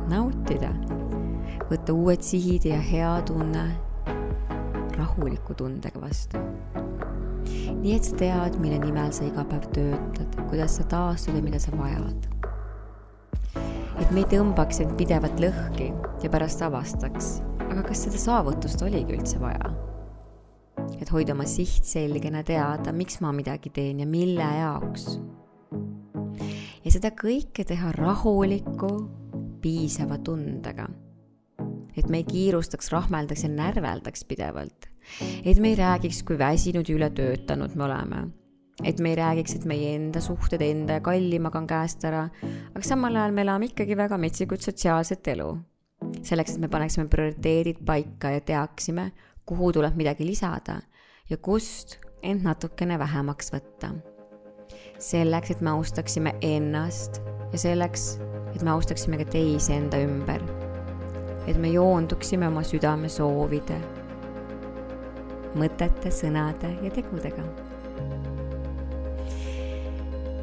nautida, 0.08 0.71
võtta 1.69 1.95
uued 1.95 2.23
sihid 2.23 2.67
ja 2.69 2.80
hea 2.82 3.12
tunne 3.28 3.65
rahuliku 4.97 5.56
tundega 5.58 6.02
vastu. 6.02 6.39
nii 7.82 7.93
et 7.95 8.08
sa 8.08 8.15
tead, 8.19 8.58
mille 8.60 8.80
nimel 8.82 9.12
sa 9.15 9.28
iga 9.28 9.43
päev 9.47 9.67
töötad, 9.76 10.39
kuidas 10.50 10.78
sa 10.80 10.88
taastud 10.95 11.36
ja 11.36 11.43
mida 11.43 11.60
sa 11.60 11.71
vajad. 11.78 12.28
et 14.00 14.12
me 14.12 14.23
ei 14.23 14.32
tõmbaks 14.32 14.82
end 14.84 14.97
pidevalt 14.97 15.39
lõhki 15.41 15.91
ja 16.23 16.30
pärast 16.30 16.62
avastaks, 16.62 17.38
aga 17.67 17.84
kas 17.84 18.06
seda 18.08 18.19
saavutust 18.21 18.82
oligi 18.86 19.15
üldse 19.17 19.39
vaja? 19.41 19.73
et 21.01 21.10
hoida 21.12 21.34
oma 21.36 21.45
siht 21.49 21.86
selgena, 21.88 22.43
teada, 22.45 22.93
miks 22.95 23.19
ma 23.21 23.34
midagi 23.36 23.71
teen 23.73 24.01
ja 24.01 24.08
mille 24.10 24.45
jaoks. 24.60 25.17
ja 26.84 26.93
seda 26.93 27.12
kõike 27.17 27.65
teha 27.67 27.91
rahuliku 27.97 28.91
piisava 29.62 30.19
tundega. 30.23 30.88
et 31.97 32.10
me 32.10 32.21
ei 32.21 32.27
kiirustaks, 32.27 32.91
rahmeldaks 32.93 33.43
ja 33.45 33.53
närveldaks 33.53 34.25
pidevalt. 34.30 34.89
et 35.43 35.60
me 35.60 35.73
ei 35.73 35.80
räägiks, 35.80 36.23
kui 36.23 36.38
väsinud 36.39 36.89
ja 36.89 36.95
ületöötanud 36.95 37.75
me 37.75 37.88
oleme. 37.89 38.27
et 38.84 38.99
me 38.99 39.13
ei 39.13 39.19
räägiks, 39.19 39.56
et 39.56 39.65
meie 39.65 39.95
enda 39.95 40.21
suhted 40.21 40.62
enda 40.62 40.99
ja 40.99 41.01
kallimaga 41.01 41.60
on 41.60 41.67
käest 41.67 42.06
ära, 42.06 42.30
aga 42.73 42.84
samal 42.86 43.15
ajal 43.15 43.34
me 43.34 43.41
elame 43.41 43.73
ikkagi 43.73 43.97
väga 43.97 44.17
metsikut 44.17 44.62
sotsiaalset 44.62 45.27
elu. 45.36 45.58
Selleks, 46.28 46.56
et 46.56 46.62
me 46.62 46.70
paneksime 46.72 47.08
prioriteedid 47.12 47.82
paika 47.86 48.32
ja 48.36 48.42
teaksime, 48.42 49.12
kuhu 49.46 49.72
tuleb 49.74 49.96
midagi 49.96 50.28
lisada 50.28 50.82
ja 51.30 51.38
kust 51.38 51.98
end 52.24 52.44
natukene 52.44 53.00
vähemaks 53.00 53.52
võtta. 53.54 53.96
selleks, 55.00 55.52
et 55.52 55.62
me 55.62 55.70
austaksime 55.70 56.34
ennast 56.42 57.22
ja 57.52 57.58
selleks, 57.58 58.18
et 58.56 58.63
me 58.63 58.72
austaksime 58.72 59.18
ka 59.18 59.26
teisi 59.26 59.74
enda 59.74 59.98
ümber. 59.98 60.42
et 61.48 61.58
me 61.58 61.68
joonduksime 61.68 62.48
oma 62.48 62.63
südame 62.63 63.10
soovide, 63.10 63.78
mõtete, 65.56 66.12
sõnade 66.12 66.74
ja 66.84 66.92
tegudega. 66.92 67.66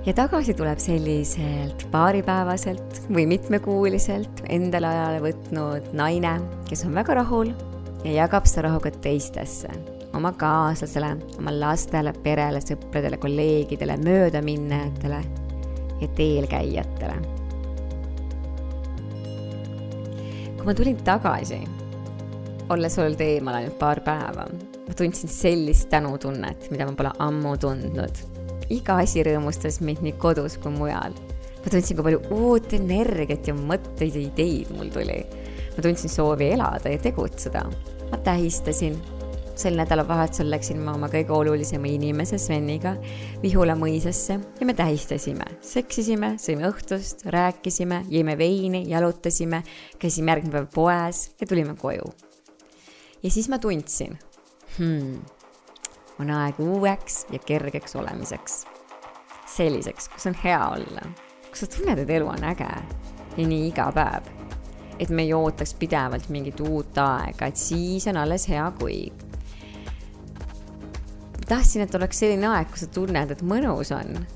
Ja 0.07 0.13
tagasi 0.13 0.55
tuleb 0.55 0.79
selliselt 0.83 1.87
paaripäevaselt 1.93 3.03
või 3.09 3.25
mitmekuuliselt 3.31 4.45
endale 4.53 4.91
ajale 4.91 5.23
võtnud 5.25 5.93
naine, 5.97 6.37
kes 6.69 6.85
on 6.89 6.97
väga 6.99 7.17
rahul 7.23 7.55
ja 8.05 8.21
jagab 8.25 8.49
seda 8.49 8.69
rahu 8.69 8.83
ka 8.85 8.93
teistesse 9.05 9.73
oma 10.15 10.31
kaaslasele, 10.39 11.09
oma 11.41 11.55
lastele, 11.57 12.13
perele, 12.23 12.61
sõpradele, 12.63 13.19
kolleegidele, 13.19 13.97
möödaminejatele 14.05 15.23
ja 16.01 16.11
teelkäijatele. 16.19 17.17
kui 20.55 20.71
ma 20.73 20.75
tulin 20.75 21.01
tagasi, 21.05 21.59
olles 22.73 22.95
olnud 22.97 23.21
eemal 23.21 23.59
ainult 23.59 23.75
paar 23.77 24.01
päeva, 24.01 24.47
ma 24.87 24.95
tundsin 24.97 25.29
sellist 25.29 25.91
tänutunnet, 25.93 26.71
mida 26.73 26.87
ma 26.89 26.95
pole 26.97 27.11
ammu 27.21 27.57
tundnud. 27.61 28.23
Iga 28.73 28.99
asi 29.03 29.25
rõõmustas 29.27 29.81
mind 29.85 30.05
nii 30.05 30.17
kodus 30.21 30.59
kui 30.63 30.73
mujal. 30.73 31.17
ma 31.65 31.71
tundsin, 31.73 31.97
kui 31.97 32.05
palju 32.05 32.21
uut 32.31 32.73
energiat 32.77 33.49
ja 33.49 33.55
mõtteid 33.57 34.15
ja 34.15 34.23
ideid 34.29 34.71
mul 34.77 34.93
tuli. 34.95 35.25
ma 35.77 35.83
tundsin 35.83 36.11
soovi 36.11 36.53
elada 36.57 36.93
ja 36.93 36.99
tegutseda. 36.99 37.67
ma 38.11 38.19
tähistasin 38.25 39.01
sel 39.55 39.77
nädalavahetusel 39.79 40.51
läksin 40.51 40.81
ma 40.83 40.95
oma 40.97 41.09
kõige 41.13 41.33
olulisema 41.35 41.87
inimese 41.91 42.39
Sveniga 42.43 42.97
Vihula 43.43 43.77
mõisasse 43.79 44.39
ja 44.59 44.67
me 44.67 44.75
tähistasime, 44.75 45.47
seksisime, 45.65 46.35
sõime 46.43 46.67
õhtust, 46.71 47.27
rääkisime, 47.31 48.03
jõime 48.11 48.37
veini, 48.39 48.85
jalutasime, 48.91 49.63
käisime 50.03 50.35
järgmine 50.35 50.57
päev 50.57 50.71
poes 50.75 51.29
ja 51.41 51.47
tulime 51.47 51.77
koju. 51.79 52.11
ja 53.23 53.31
siis 53.31 53.49
ma 53.49 53.59
tundsin 53.59 54.19
hmm,, 54.79 55.23
on 56.19 56.31
aeg 56.31 56.59
uueks 56.63 57.27
ja 57.33 57.39
kergeks 57.39 57.97
olemiseks. 57.97 58.65
selliseks, 59.47 60.09
kus 60.09 60.27
on 60.27 60.35
hea 60.45 60.61
olla, 60.69 61.03
kus 61.51 61.61
sa 61.65 61.67
tunned, 61.67 61.99
et 61.99 62.11
elu 62.11 62.27
on 62.27 62.45
äge 62.45 62.71
ja 63.37 63.47
nii 63.47 63.69
iga 63.69 63.91
päev. 63.95 64.31
et 64.99 65.11
me 65.11 65.23
ei 65.23 65.35
ootaks 65.35 65.75
pidevalt 65.75 66.29
mingit 66.29 66.61
uut 66.61 66.99
aega, 66.99 67.47
et 67.47 67.57
siis 67.57 68.07
on 68.07 68.17
alles 68.17 68.49
hea, 68.49 68.71
kui 68.79 69.13
tahtsin, 71.49 71.83
et 71.83 71.95
oleks 71.95 72.19
selline 72.23 72.49
aeg, 72.49 72.71
kus 72.71 72.87
sa 72.87 72.91
tunned, 72.95 73.31
et 73.31 73.43
mõnus 73.43 73.91
on. 73.95 74.27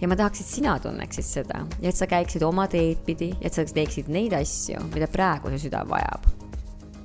ja 0.00 0.08
ma 0.08 0.16
tahaks, 0.16 0.40
et 0.40 0.46
sina 0.46 0.78
tunneksid 0.78 1.26
seda 1.26 1.64
ja 1.82 1.90
et 1.90 1.96
sa 1.96 2.06
käiksid 2.06 2.42
oma 2.46 2.68
teed 2.70 3.04
pidi 3.06 3.32
ja 3.34 3.50
et 3.50 3.54
sa 3.54 3.64
teeksid 3.64 4.08
neid 4.08 4.32
asju, 4.32 4.80
mida 4.94 5.10
praegu 5.10 5.52
su 5.52 5.66
süda 5.66 5.84
vajab. 5.88 6.26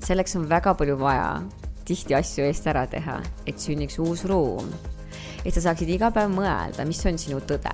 selleks 0.04 0.36
on 0.36 0.48
väga 0.48 0.74
palju 0.74 0.96
vaja 0.98 1.42
tihti 1.84 2.14
asju 2.14 2.44
eest 2.48 2.66
ära 2.70 2.86
teha, 2.90 3.20
et 3.46 3.60
sünniks 3.60 3.98
uus 3.98 4.24
ruum. 4.24 4.70
et 5.44 5.54
sa 5.54 5.60
saaksid 5.60 5.88
iga 5.88 6.10
päev 6.10 6.32
mõelda, 6.32 6.86
mis 6.88 7.04
on 7.06 7.18
sinu 7.18 7.40
tõde 7.40 7.72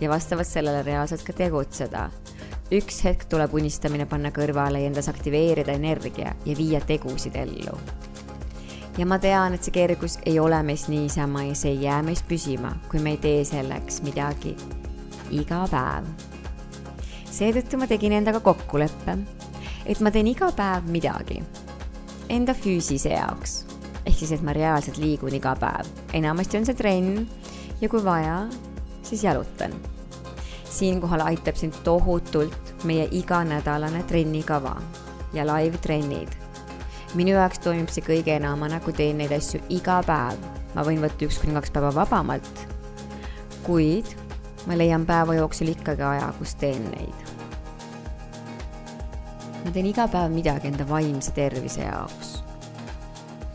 ja 0.00 0.10
vastavalt 0.10 0.48
sellele 0.48 0.82
reaalselt 0.82 1.22
ka 1.22 1.32
tegutseda 1.32 2.08
üks 2.72 3.02
hetk 3.04 3.26
tuleb 3.28 3.52
unistamine 3.54 4.06
panna 4.08 4.30
kõrvale 4.32 4.80
ja 4.80 4.88
endas 4.88 5.10
aktiveerida 5.12 5.74
energia 5.76 6.32
ja 6.46 6.56
viia 6.56 6.80
tegusid 6.88 7.36
ellu 7.36 7.76
ja 8.98 9.06
ma 9.08 9.18
tean, 9.20 9.56
et 9.56 9.64
see 9.64 9.74
kergus 9.74 10.18
ei 10.28 10.38
ole 10.40 10.58
meist 10.66 10.88
niisama 10.92 11.46
ja 11.48 11.56
see 11.58 11.74
ei 11.74 11.82
jää 11.86 12.02
meist 12.06 12.26
püsima, 12.28 12.74
kui 12.90 13.00
me 13.00 13.16
ei 13.16 13.20
tee 13.22 13.44
selleks 13.48 14.02
midagi 14.06 14.54
iga 15.32 15.62
päev. 15.70 16.08
seetõttu 17.32 17.80
ma 17.80 17.88
tegin 17.88 18.16
endaga 18.18 18.40
kokkuleppe, 18.44 19.16
et 19.86 20.00
ma 20.00 20.12
teen 20.12 20.28
iga 20.32 20.52
päev 20.56 20.88
midagi 20.92 21.40
enda 22.32 22.54
füüsise 22.56 23.12
jaoks. 23.12 23.64
ehk 24.06 24.18
siis, 24.18 24.32
et 24.32 24.42
ma 24.42 24.54
reaalselt 24.56 24.98
liigun 24.98 25.34
iga 25.36 25.54
päev, 25.54 25.86
enamasti 26.16 26.58
on 26.58 26.66
see 26.66 26.74
trenn 26.74 27.26
ja 27.80 27.88
kui 27.88 28.04
vaja, 28.04 28.46
siis 29.02 29.24
jalutan. 29.24 29.74
siinkohal 30.64 31.26
aitab 31.28 31.60
sind 31.60 31.76
tohutult 31.84 32.84
meie 32.84 33.08
iganädalane 33.12 34.02
trennikava 34.08 34.76
ja 35.32 35.44
live-trennid 35.46 36.42
minu 37.14 37.34
jaoks 37.36 37.60
toimib 37.60 37.90
see 37.92 38.04
kõige 38.06 38.32
enamana, 38.38 38.80
kui 38.80 38.94
teen 38.96 39.18
neid 39.20 39.32
asju 39.36 39.60
iga 39.68 40.00
päev. 40.06 40.38
ma 40.72 40.84
võin 40.86 41.02
võtta 41.04 41.26
üks 41.26 41.38
kuni 41.42 41.52
kaks 41.58 41.74
päeva 41.74 41.92
vabamalt. 41.94 42.66
kuid 43.66 44.08
ma 44.66 44.78
leian 44.78 45.04
päeva 45.06 45.36
jooksul 45.36 45.74
ikkagi 45.74 46.02
aja, 46.02 46.32
kus 46.38 46.54
teen 46.54 46.88
neid. 46.94 47.21
Ma 49.64 49.70
teen 49.70 49.86
iga 49.86 50.08
päev 50.10 50.32
midagi 50.34 50.70
enda 50.70 50.86
vaimse 50.88 51.32
tervise 51.36 51.84
jaoks. 51.84 52.42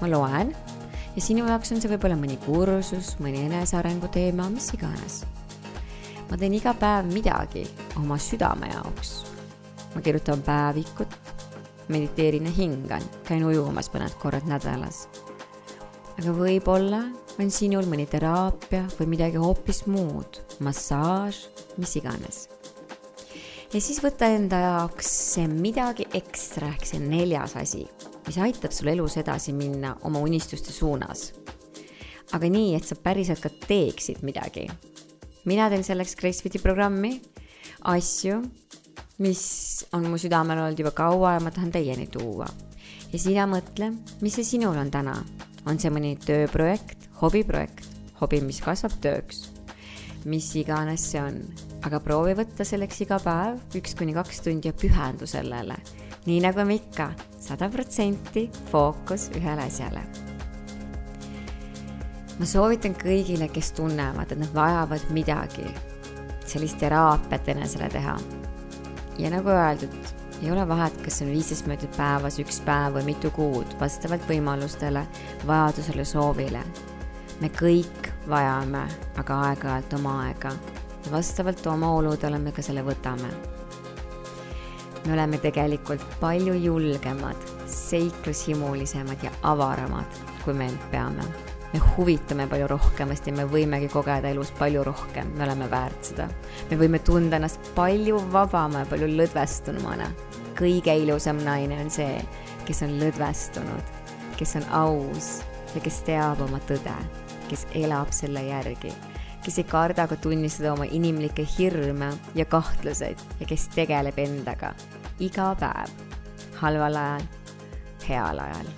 ma 0.02 0.10
loen 0.12 0.54
ja 1.16 1.22
sinu 1.24 1.48
jaoks 1.48 1.74
on 1.74 1.82
see 1.82 1.92
võib-olla 1.92 2.18
mõni 2.20 2.38
kursus, 2.46 3.16
mõni 3.24 3.44
enesearengu 3.48 4.10
teema, 4.14 4.50
mis 4.54 4.70
iganes. 4.78 5.24
ma 6.30 6.38
teen 6.38 6.56
iga 6.56 6.74
päev 6.78 7.10
midagi 7.12 7.66
oma 8.00 8.20
südame 8.22 8.72
jaoks. 8.72 9.16
ma 9.96 10.02
kirjutan 10.02 10.44
päevikut 10.46 11.18
mediteerin 11.88 12.48
ja 12.48 12.52
hingan, 12.52 13.04
käin 13.28 13.46
ujumas 13.48 13.92
mõned 13.94 14.16
korrad 14.22 14.48
nädalas. 14.48 15.08
aga 16.18 16.36
võib-olla 16.36 17.04
on 17.38 17.52
sinul 17.54 17.86
mõni 17.86 18.08
teraapia 18.10 18.88
või 18.98 19.12
midagi 19.18 19.42
hoopis 19.42 19.86
muud, 19.86 20.40
massaaž, 20.64 21.46
mis 21.78 21.96
iganes. 22.00 22.48
Ja 23.74 23.82
siis 23.82 24.00
võta 24.04 24.30
enda 24.32 24.60
jaoks 24.64 25.10
midagi 25.52 26.08
ekstra 26.18 26.72
ehk 26.74 26.86
see 26.88 27.02
neljas 27.04 27.58
asi, 27.60 27.84
mis 28.28 28.38
aitab 28.44 28.76
sul 28.76 28.92
elus 28.94 29.18
edasi 29.20 29.54
minna 29.54 29.96
oma 30.08 30.20
unistuste 30.24 30.72
suunas. 30.72 31.34
aga 32.34 32.50
nii, 32.52 32.76
et 32.76 32.86
sa 32.86 32.96
päriselt 32.96 33.42
ka 33.44 33.50
teeksid 33.50 34.24
midagi. 34.24 34.68
mina 35.46 35.70
teen 35.70 35.84
selleks 35.84 36.16
Gracefiti 36.16 36.60
programmi, 36.60 37.20
asju 37.84 38.42
mis 39.18 39.86
on 39.94 40.06
mu 40.12 40.18
südamel 40.18 40.60
olnud 40.62 40.80
juba 40.80 40.94
kaua 40.94 41.34
ja 41.38 41.44
ma 41.44 41.52
tahan 41.52 41.72
teieni 41.74 42.08
tuua. 42.08 42.48
ja 43.12 43.20
sina 43.20 43.48
mõtle, 43.50 43.92
mis 44.22 44.36
see 44.38 44.46
sinul 44.46 44.78
on 44.78 44.92
täna. 44.92 45.18
on 45.66 45.80
see 45.80 45.92
mõni 45.92 46.16
tööprojekt, 46.16 47.10
hobiprojekt, 47.22 47.88
hobi, 48.22 48.40
mis 48.42 48.62
kasvab 48.64 48.94
tööks, 49.04 49.50
mis 50.28 50.50
iganes 50.60 51.04
see 51.12 51.22
on, 51.24 51.40
aga 51.88 52.02
proovi 52.04 52.36
võtta 52.38 52.66
selleks 52.68 53.02
iga 53.06 53.20
päev 53.24 53.78
üks 53.80 53.96
kuni 53.98 54.16
kaks 54.18 54.44
tundi 54.44 54.68
ja 54.68 54.76
pühendu 54.76 55.28
sellele. 55.30 55.78
nii 56.28 56.40
nagu 56.44 56.66
me 56.68 56.76
ikka, 56.82 57.12
sada 57.40 57.70
protsenti 57.72 58.50
fookus 58.72 59.30
ühele 59.40 59.68
asjale 59.68 60.04
ma 62.38 62.46
soovitan 62.46 62.94
kõigile, 62.98 63.48
kes 63.50 63.72
tunnevad, 63.78 64.32
et 64.32 64.42
nad 64.42 64.52
vajavad 64.54 65.08
midagi, 65.16 65.66
sellist 66.46 66.78
teraapiat 66.84 67.48
enesele 67.56 67.90
teha 67.90 68.18
ja 69.18 69.32
nagu 69.34 69.50
öeldud, 69.50 69.96
ei 70.42 70.52
ole 70.52 70.68
vahet, 70.70 71.00
kas 71.02 71.22
on 71.26 71.32
viisteist 71.34 71.66
minutit 71.66 71.96
päevas, 71.98 72.38
üks 72.42 72.60
päev 72.66 73.00
või 73.00 73.08
mitu 73.14 73.32
kuud, 73.34 73.72
vastavalt 73.80 74.28
võimalustele, 74.30 75.02
vajadusele, 75.50 76.06
soovile. 76.06 76.62
me 77.42 77.50
kõik 77.54 78.07
vajame 78.30 78.84
aga 79.18 79.40
aeg-ajalt 79.50 79.94
oma 80.00 80.16
aega 80.26 80.52
ja 81.06 81.12
vastavalt 81.12 81.68
oma 81.68 81.92
oludele 81.98 82.40
me 82.40 82.52
ka 82.52 82.62
selle 82.62 82.84
võtame. 82.84 83.34
me 85.06 85.14
oleme 85.14 85.38
tegelikult 85.38 86.04
palju 86.20 86.54
julgemad, 86.54 87.52
seiklushimulisemad 87.66 89.24
ja 89.24 89.32
avaramad, 89.42 90.24
kui 90.44 90.54
me 90.54 90.68
end 90.68 90.90
peame 90.92 91.24
me 91.74 91.80
huvitame 91.80 92.48
palju 92.48 92.68
rohkemast 92.68 93.28
ja 93.28 93.34
me 93.36 93.46
võimegi 93.52 93.90
kogeda 93.92 94.30
elus 94.32 94.52
palju 94.60 94.84
rohkem, 94.88 95.34
me 95.36 95.44
oleme 95.44 95.68
väärt 95.72 96.12
seda. 96.12 96.28
me 96.70 96.78
võime 96.80 97.00
tunda 97.00 97.38
ennast 97.38 97.72
palju 97.76 98.20
vabama 98.32 98.84
ja 98.84 98.90
palju 98.90 99.08
lõdvestunumana. 99.12 100.10
kõige 100.58 100.96
ilusam 101.04 101.38
naine 101.44 101.80
on 101.84 101.90
see, 101.94 102.22
kes 102.66 102.82
on 102.88 102.98
lõdvestunud, 103.02 103.92
kes 104.38 104.56
on 104.56 104.66
aus 104.72 105.30
ja 105.76 105.82
kes 105.84 106.02
teab 106.08 106.42
oma 106.42 106.60
tõde, 106.70 106.96
kes 107.50 107.68
elab 107.76 108.12
selle 108.16 108.44
järgi, 108.48 108.92
kes 109.46 109.62
ei 109.62 109.68
karda 109.68 110.08
ka 110.08 110.18
tunnistada 110.22 110.74
oma 110.74 110.88
inimlikke 110.90 111.46
hirme 111.58 112.12
ja 112.36 112.46
kahtluseid 112.46 113.22
ja 113.40 113.48
kes 113.50 113.70
tegeleb 113.76 114.20
endaga 114.20 114.74
iga 115.24 115.54
päev, 115.60 115.96
halval 116.62 117.00
ajal, 117.04 117.26
heal 118.08 118.44
ajal. 118.44 118.76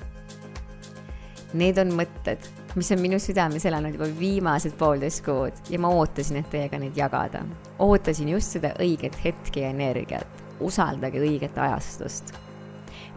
Need 1.60 1.82
on 1.82 1.96
mõtted 1.98 2.46
mis 2.76 2.92
on 2.92 3.02
minu 3.02 3.18
südames 3.20 3.66
elanud 3.66 3.96
juba 3.98 4.08
viimased 4.20 4.76
poolteist 4.78 5.24
kuud 5.26 5.56
ja 5.70 5.80
ma 5.82 5.90
ootasin, 5.90 6.38
et 6.40 6.50
teiega 6.52 6.80
neid 6.80 6.98
jagada. 6.98 7.42
ootasin 7.80 8.30
just 8.30 8.58
seda 8.58 8.74
õiget 8.80 9.18
hetke 9.24 9.64
ja 9.64 9.70
energiat. 9.70 10.28
usaldage 10.60 11.20
õiget 11.20 11.58
ajastust. 11.58 12.34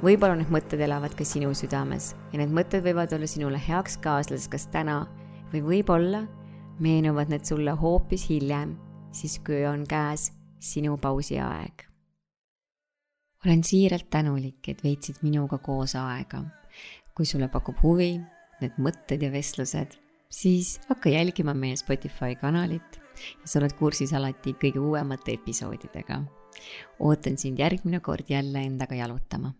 võib-olla 0.02 0.36
need 0.36 0.50
mõtted 0.50 0.80
elavad 0.80 1.14
ka 1.14 1.24
sinu 1.24 1.52
südames 1.54 2.14
ja 2.32 2.38
need 2.38 2.50
mõtted 2.50 2.84
võivad 2.84 3.12
olla 3.12 3.26
sinule 3.26 3.60
heaks 3.68 3.98
kaaslaseks 3.98 4.48
kas 4.48 4.66
täna 4.66 5.06
või 5.52 5.62
võib-olla 5.62 6.24
meenuvad 6.82 7.30
need 7.32 7.44
sulle 7.46 7.74
hoopis 7.78 8.28
hiljem, 8.30 8.76
siis 9.12 9.38
kui 9.44 9.62
on 9.68 9.84
käes 9.88 10.30
sinu 10.62 10.96
pausiaeg. 10.96 11.88
olen 13.44 13.64
siiralt 13.64 14.10
tänulik, 14.10 14.68
et 14.68 14.84
veetsid 14.84 15.22
minuga 15.22 15.58
koos 15.58 15.94
aega. 15.96 16.44
kui 17.14 17.26
sulle 17.26 17.48
pakub 17.48 17.76
huvi 17.82 18.20
need 18.60 18.78
mõtted 18.78 19.22
ja 19.22 19.32
vestlused, 19.32 19.98
siis 20.30 20.80
hakka 20.88 21.10
jälgima 21.10 21.54
meie 21.54 21.76
Spotify 21.76 22.34
kanalit 22.40 23.00
ja 23.42 23.46
sa 23.46 23.58
oled 23.58 23.74
kursis 23.76 24.12
alati 24.12 24.54
kõige 24.54 24.78
uuemate 24.78 25.32
episoodidega. 25.32 26.22
ootan 26.98 27.38
sind 27.38 27.58
järgmine 27.58 28.00
kord 28.00 28.24
jälle 28.28 28.64
endaga 28.64 28.94
jalutama 28.94 29.52